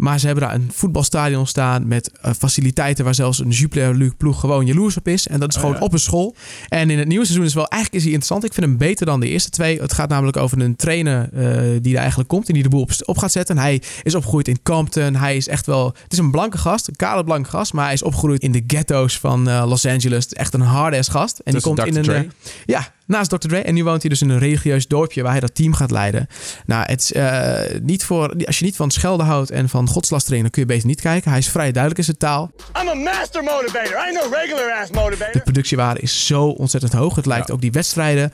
Maar 0.00 0.18
ze 0.20 0.26
hebben 0.26 0.44
daar 0.44 0.54
een 0.54 0.70
voetbalstadion 0.72 1.46
staan 1.46 1.88
met 1.88 2.10
eh, 2.20 2.32
faciliteiten 2.38 3.04
waar 3.04 3.14
zelfs 3.14 3.38
een 3.38 3.50
Jupiler 3.50 3.96
League 3.96 4.16
ploeg 4.16 4.40
gewoon 4.40 4.66
jaloers 4.66 4.96
op 4.96 5.08
is. 5.08 5.26
En 5.28 5.40
dat 5.40 5.48
is 5.48 5.54
Oh, 5.54 5.60
gewoon 5.60 5.76
ja. 5.76 5.82
op 5.82 5.92
een 5.92 5.98
school. 5.98 6.34
En 6.68 6.90
in 6.90 6.98
het 6.98 7.08
nieuwe 7.08 7.24
seizoen 7.24 7.46
is 7.46 7.54
wel 7.54 7.68
eigenlijk 7.68 7.94
is 8.04 8.10
hij 8.10 8.12
interessant. 8.12 8.44
Ik 8.44 8.54
vind 8.54 8.66
hem 8.66 8.76
beter 8.76 9.06
dan 9.06 9.20
de 9.20 9.28
eerste 9.28 9.50
twee. 9.50 9.80
Het 9.80 9.92
gaat 9.92 10.08
namelijk 10.08 10.36
over 10.36 10.60
een 10.60 10.76
trainer 10.76 11.28
eh, 11.32 11.78
die 11.82 11.94
er 11.94 11.98
eigenlijk 12.00 12.28
komt 12.28 12.48
en 12.48 12.54
die 12.54 12.62
de 12.62 12.68
boel 12.68 12.80
op, 12.80 12.90
op 13.04 13.18
gaat 13.18 13.32
zetten. 13.32 13.56
En 13.56 13.62
hij 13.62 13.82
is 14.02 14.14
opgegroeid 14.14 14.48
in 14.48 14.62
Compton. 14.62 15.16
Hij 15.16 15.36
is 15.36 15.48
echt 15.48 15.66
wel, 15.66 15.86
het 15.86 16.12
is 16.12 16.18
een 16.18 16.30
blanke 16.30 16.58
gast, 16.58 16.88
een 16.88 16.96
kale 16.96 17.24
blanke 17.24 17.48
gast, 17.48 17.72
maar 17.72 17.84
hij 17.84 17.94
is 17.94 18.02
opgegroeid 18.02 18.42
in 18.42 18.52
de 18.52 18.64
ghetto's 18.66 19.18
van 19.18 19.48
eh, 19.48 19.64
Los 19.66 19.86
Angeles. 19.86 20.28
Echt 20.28 20.54
een 20.54 20.60
hard-ass 20.60 21.08
gast. 21.08 21.38
En 21.38 21.52
die 21.52 21.62
komt 21.62 21.84
in 21.84 21.96
een 21.96 22.32
ja, 22.66 22.92
naast 23.10 23.30
Dr. 23.30 23.36
Dre. 23.36 23.58
En 23.58 23.74
nu 23.74 23.84
woont 23.84 24.00
hij 24.00 24.10
dus 24.10 24.22
in 24.22 24.28
een 24.28 24.38
religieus 24.38 24.86
dorpje 24.88 25.22
waar 25.22 25.30
hij 25.30 25.40
dat 25.40 25.54
team 25.54 25.74
gaat 25.74 25.90
leiden. 25.90 26.26
Nou, 26.66 26.84
het 26.86 27.00
is 27.00 27.12
eh, 27.12 27.80
niet 27.82 28.04
voor, 28.04 28.34
als 28.46 28.58
je 28.58 28.64
niet 28.64 28.76
van 28.76 28.90
schelden 28.90 29.26
houdt 29.26 29.50
en 29.50 29.68
van 29.68 29.88
godslastering, 29.88 30.42
dan 30.42 30.50
kun 30.50 30.62
je 30.62 30.68
beter 30.68 30.86
niet 30.86 31.00
kijken. 31.00 31.30
Hij 31.30 31.38
is 31.38 31.48
vrij 31.48 31.72
duidelijk 31.72 31.98
in 31.98 32.04
zijn 32.04 32.16
taal. 32.16 32.50
I'm 32.82 32.88
a 32.88 32.94
master 32.94 33.42
motivator. 33.42 33.92
I 33.92 33.96
ain't 33.96 34.14
no 34.24 34.36
regular 34.36 34.72
ass 34.80 34.90
De 34.90 34.98
motivator. 34.98 35.40
productiewaarde 35.42 36.00
is 36.00 36.26
zo 36.26 36.44
ontzettend 36.44 36.92
hoog. 36.92 37.14
Het 37.16 37.26
lijkt 37.26 37.48
Ja. 37.48 37.54
ook 37.54 37.60
die 37.60 37.72
wedstrijden 37.72 38.32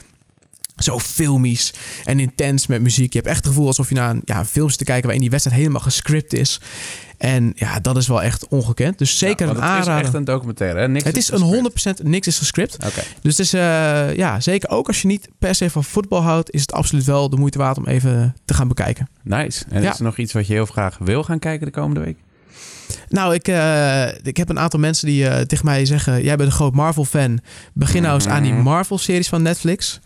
zo 0.76 0.98
filmisch 0.98 1.72
en 2.04 2.20
intens 2.20 2.66
met 2.66 2.82
muziek. 2.82 3.12
Je 3.12 3.18
hebt 3.18 3.30
echt 3.30 3.38
het 3.38 3.46
gevoel 3.46 3.66
alsof 3.66 3.88
je 3.88 3.94
naar 3.94 4.10
een 4.10 4.22
ja, 4.24 4.44
film 4.44 4.68
zit 4.68 4.78
te 4.78 4.84
kijken 4.84 5.02
waarin 5.02 5.20
die 5.20 5.30
wedstrijd 5.30 5.58
helemaal 5.60 5.80
gescript 5.82 6.32
is. 6.32 6.60
En 7.18 7.52
ja, 7.54 7.80
dat 7.80 7.96
is 7.96 8.08
wel 8.08 8.22
echt 8.22 8.48
ongekend. 8.48 8.98
Dus 8.98 9.18
zeker 9.18 9.46
Ja, 9.46 9.52
een 9.52 9.58
want 9.58 9.70
het 9.70 9.78
aanrader. 9.78 10.00
is 10.00 10.06
echt 10.06 10.14
een 10.14 10.24
documentaire, 10.24 10.80
hè? 10.80 10.88
Niks 10.88 11.04
het 11.04 11.16
is 11.16 11.30
een 11.30 11.70
100% 12.00 12.02
niks 12.02 12.26
is 12.26 12.38
gescript. 12.38 12.76
Dus 13.22 13.36
het 13.36 13.46
is, 13.46 13.52
eh, 13.52 14.14
ja, 14.14 14.40
zeker 14.40 14.68
ook 14.70 14.86
als 14.86 15.02
je 15.02 15.06
niet 15.08 15.28
per 15.38 15.54
se 15.54 15.70
van 15.70 15.84
voetbal 15.84 16.22
houdt, 16.22 16.50
is 16.50 16.60
het 16.60 16.72
absoluut 16.72 17.04
wel 17.04 17.30
de 17.30 17.36
moeite 17.36 17.58
waard 17.58 17.76
om 17.78 17.86
even 17.86 18.36
te 18.44 18.54
gaan 18.54 18.68
bekijken. 18.68 19.08
Nice. 19.22 19.64
En 19.68 19.82
Ja. 19.82 19.90
is 19.92 19.98
er 19.98 20.04
nog 20.04 20.16
iets 20.18 20.32
wat 20.32 20.46
je 20.46 20.52
heel 20.52 20.66
graag 20.66 20.98
wil 20.98 21.22
gaan 21.24 21.38
kijken 21.38 21.66
de 21.66 21.72
komende 21.72 22.00
week? 22.00 22.16
Nou, 23.08 23.34
ik, 23.34 23.48
eh, 23.48 24.06
ik 24.22 24.36
heb 24.36 24.48
een 24.48 24.58
aantal 24.58 24.80
mensen 24.80 25.06
die 25.06 25.28
eh, 25.28 25.40
tegen 25.40 25.64
mij 25.64 25.84
zeggen: 25.84 26.22
Jij 26.22 26.36
bent 26.36 26.48
een 26.48 26.54
groot 26.56 26.74
Marvel-fan. 26.74 27.40
Begin 27.72 28.02
nou 28.02 28.14
eens 28.14 28.26
aan 28.28 28.42
die 28.42 28.52
Mhm. 28.52 28.62
Marvel-series 28.62 29.28
van 29.28 29.42
Netflix. 29.42 30.00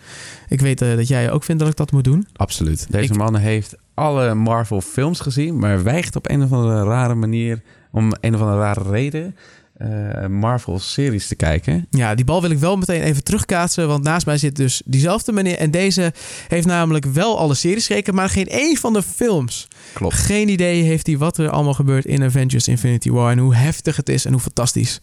Ik 0.48 0.60
weet 0.60 0.82
eh, 0.82 0.96
dat 0.96 1.08
jij 1.08 1.30
ook 1.30 1.44
vindt 1.44 1.60
dat 1.60 1.70
ik 1.70 1.76
dat 1.76 1.92
moet 1.92 2.04
doen. 2.04 2.26
Absoluut. 2.36 2.86
Deze 2.90 3.12
Ik- 3.12 3.18
man 3.18 3.36
heeft 3.36 3.76
alle 3.94 4.34
Marvel 4.34 4.80
films 4.80 5.20
gezien, 5.20 5.58
maar 5.58 5.82
weigt 5.82 6.16
op 6.16 6.30
een 6.30 6.42
of 6.42 6.52
andere 6.52 6.84
rare 6.84 7.14
manier, 7.14 7.62
om 7.92 8.12
een 8.20 8.34
of 8.34 8.40
andere 8.40 8.58
rare 8.60 8.90
reden, 8.90 9.36
eh, 9.80 10.26
Marvel 10.26 10.78
series 10.78 11.26
te 11.26 11.34
kijken. 11.34 11.86
Ja, 11.90 12.14
die 12.14 12.24
bal 12.24 12.40
wil 12.40 12.50
ik 12.50 12.58
wel 12.58 12.76
meteen 12.76 13.02
even 13.02 13.24
terugkaatsen. 13.24 13.88
Want 13.88 14.02
naast 14.04 14.26
mij 14.26 14.38
zit 14.38 14.56
dus 14.56 14.82
diezelfde 14.84 15.32
meneer. 15.32 15.56
En 15.58 15.70
deze 15.70 16.12
heeft 16.48 16.66
namelijk 16.66 17.04
wel 17.04 17.38
alle 17.38 17.54
series 17.54 17.86
gekeken, 17.86 18.14
maar 18.14 18.28
geen 18.28 18.46
één 18.48 18.76
van 18.76 18.92
de 18.92 19.02
films. 19.02 19.68
Klopt. 19.92 20.14
Geen 20.14 20.48
idee 20.48 20.82
heeft 20.82 21.06
hij 21.06 21.18
wat 21.18 21.38
er 21.38 21.50
allemaal 21.50 21.74
gebeurt 21.74 22.04
in 22.04 22.22
Avengers 22.22 22.68
Infinity 22.68 23.10
War. 23.10 23.30
En 23.30 23.38
hoe 23.38 23.54
heftig 23.54 23.96
het 23.96 24.08
is 24.08 24.24
en 24.24 24.32
hoe 24.32 24.40
fantastisch. 24.40 25.00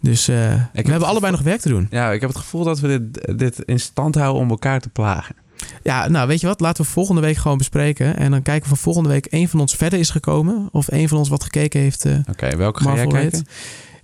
Dus 0.00 0.28
eh, 0.28 0.36
we 0.36 0.42
hebben 0.72 0.92
gevoel- 0.92 1.06
allebei 1.06 1.32
nog 1.32 1.40
werk 1.42 1.60
te 1.60 1.68
doen. 1.68 1.86
Ja, 1.90 2.12
ik 2.12 2.20
heb 2.20 2.30
het 2.30 2.38
gevoel 2.38 2.64
dat 2.64 2.80
we 2.80 3.08
dit, 3.10 3.38
dit 3.38 3.58
in 3.64 3.80
stand 3.80 4.14
houden 4.14 4.42
om 4.42 4.50
elkaar 4.50 4.80
te 4.80 4.88
plagen. 4.88 5.34
Ja, 5.82 6.08
nou 6.08 6.28
weet 6.28 6.40
je 6.40 6.46
wat? 6.46 6.60
Laten 6.60 6.84
we 6.84 6.90
volgende 6.90 7.20
week 7.20 7.36
gewoon 7.36 7.58
bespreken. 7.58 8.16
En 8.16 8.30
dan 8.30 8.42
kijken 8.42 8.72
of 8.72 8.78
volgende 8.80 9.08
week 9.08 9.26
één 9.26 9.48
van 9.48 9.60
ons 9.60 9.74
verder 9.74 9.98
is 9.98 10.10
gekomen. 10.10 10.68
Of 10.72 10.88
één 10.88 11.08
van 11.08 11.18
ons 11.18 11.28
wat 11.28 11.42
gekeken 11.42 11.80
heeft. 11.80 12.04
eh, 12.04 12.14
Oké, 12.30 12.56
welke 12.56 12.82
ga 12.82 12.94
jij 12.94 13.04
Marvel 13.04 13.20
kijken? 13.20 13.46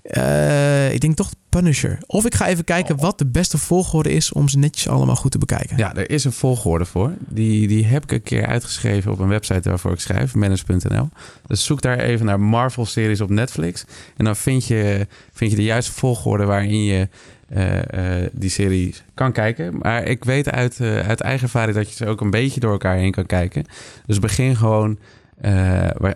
Eh, 0.09 0.92
ik 0.92 1.01
denk 1.01 1.16
toch 1.16 1.31
Punisher. 1.49 1.99
Of 2.07 2.27
ik 2.27 2.35
ga 2.35 2.47
even 2.47 2.64
kijken 2.64 2.97
wat 2.97 3.18
de 3.18 3.27
beste 3.27 3.59
volgorde 3.59 4.11
is 4.11 4.33
om 4.33 4.49
ze 4.49 4.59
netjes 4.59 4.88
allemaal 4.88 5.16
goed 5.16 5.31
te 5.31 5.38
bekijken. 5.38 5.77
Ja, 5.77 5.94
er 5.94 6.11
is 6.11 6.25
een 6.25 6.33
volgorde 6.33 6.85
voor. 6.85 7.12
Die, 7.18 7.68
die 7.68 7.85
heb 7.85 8.03
ik 8.03 8.12
een 8.12 8.23
keer 8.23 8.47
uitgeschreven 8.47 9.12
op 9.12 9.18
een 9.18 9.29
website 9.29 9.68
waarvoor 9.68 9.92
ik 9.92 10.01
schrijf, 10.01 10.35
manage.nl. 10.35 11.09
Dus 11.47 11.64
zoek 11.64 11.83
daar 11.83 11.99
even 11.99 12.27
naar 12.27 12.40
Marvel-series 12.40 13.21
op 13.21 13.31
Netflix. 13.31 13.85
En 14.16 14.25
dan 14.25 14.37
vind 14.37 14.66
je, 14.66 15.07
vind 15.33 15.51
je 15.51 15.57
de 15.57 15.62
juiste 15.62 15.92
volgorde 15.92 16.44
waarin 16.44 16.85
je 16.85 17.09
eh, 17.49 18.23
eh, 18.23 18.31
die 18.33 18.51
serie 18.51 18.94
kan 19.14 19.33
kijken. 19.33 19.79
Maar 19.79 20.05
ik 20.05 20.25
weet 20.25 20.51
uit, 20.51 20.81
uit 20.81 21.21
eigen 21.21 21.44
ervaring 21.44 21.77
dat 21.77 21.88
je 21.88 21.94
ze 21.94 22.07
ook 22.07 22.21
een 22.21 22.31
beetje 22.31 22.61
door 22.61 22.73
elkaar 22.73 22.97
heen 22.97 23.12
kan 23.12 23.27
kijken. 23.27 23.64
Dus 24.07 24.18
begin 24.18 24.57
gewoon 24.57 24.99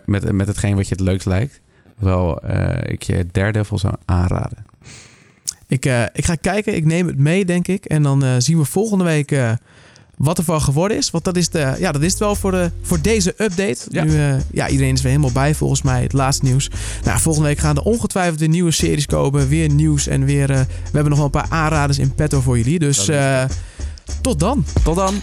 met, 0.04 0.32
met 0.32 0.46
hetgeen 0.46 0.76
wat 0.76 0.88
je 0.88 0.94
het 0.94 1.04
leukst 1.04 1.26
lijkt. 1.26 1.60
Wel, 2.02 2.40
eh, 2.40 2.92
ik 2.92 3.02
je 3.02 3.26
Daredevil 3.32 3.78
zou 3.78 3.94
aanraden. 4.04 4.66
Ik, 5.68 5.86
eh, 5.86 6.02
ik 6.12 6.24
ga 6.24 6.34
kijken, 6.34 6.74
ik 6.74 6.84
neem 6.84 7.06
het 7.06 7.18
mee, 7.18 7.44
denk 7.44 7.68
ik. 7.68 7.84
En 7.84 8.02
dan 8.02 8.24
eh, 8.24 8.30
zien 8.38 8.58
we 8.58 8.64
volgende 8.64 9.04
week 9.04 9.36
wat 10.16 10.38
er 10.38 10.44
van 10.44 10.62
geworden 10.62 10.96
is. 10.96 11.10
Want 11.10 11.24
dat 11.24 11.36
is, 11.36 11.48
de, 11.48 11.74
ja, 11.78 11.92
dat 11.92 12.02
is 12.02 12.10
het 12.10 12.20
wel 12.20 12.34
voor, 12.34 12.50
de, 12.50 12.70
voor 12.82 13.00
deze 13.00 13.34
update. 13.36 13.78
Ja. 13.88 14.04
Nu, 14.04 14.40
ja, 14.52 14.68
iedereen 14.68 14.94
is 14.94 15.02
weer 15.02 15.10
helemaal 15.10 15.32
bij, 15.32 15.54
volgens 15.54 15.82
mij. 15.82 16.02
Het 16.02 16.12
laatste 16.12 16.44
nieuws. 16.44 16.70
Nou, 17.04 17.20
volgende 17.20 17.48
week 17.48 17.58
gaan 17.58 17.76
er 17.76 17.82
ongetwijfeld 17.82 18.38
weer 18.38 18.48
nieuwe 18.48 18.70
series 18.70 19.06
komen. 19.06 19.48
Weer 19.48 19.68
nieuws 19.68 20.06
en 20.06 20.24
weer... 20.24 20.46
we 20.46 20.66
hebben 20.92 21.08
nog 21.08 21.16
wel 21.16 21.24
een 21.24 21.30
paar 21.30 21.48
aanraders 21.48 21.98
in 21.98 22.14
petto 22.14 22.40
voor 22.40 22.58
jullie. 22.58 22.78
Dus 22.78 23.10
tot 24.20 24.40
dan. 24.40 24.64
Tot 24.82 24.96
dan! 24.96 25.22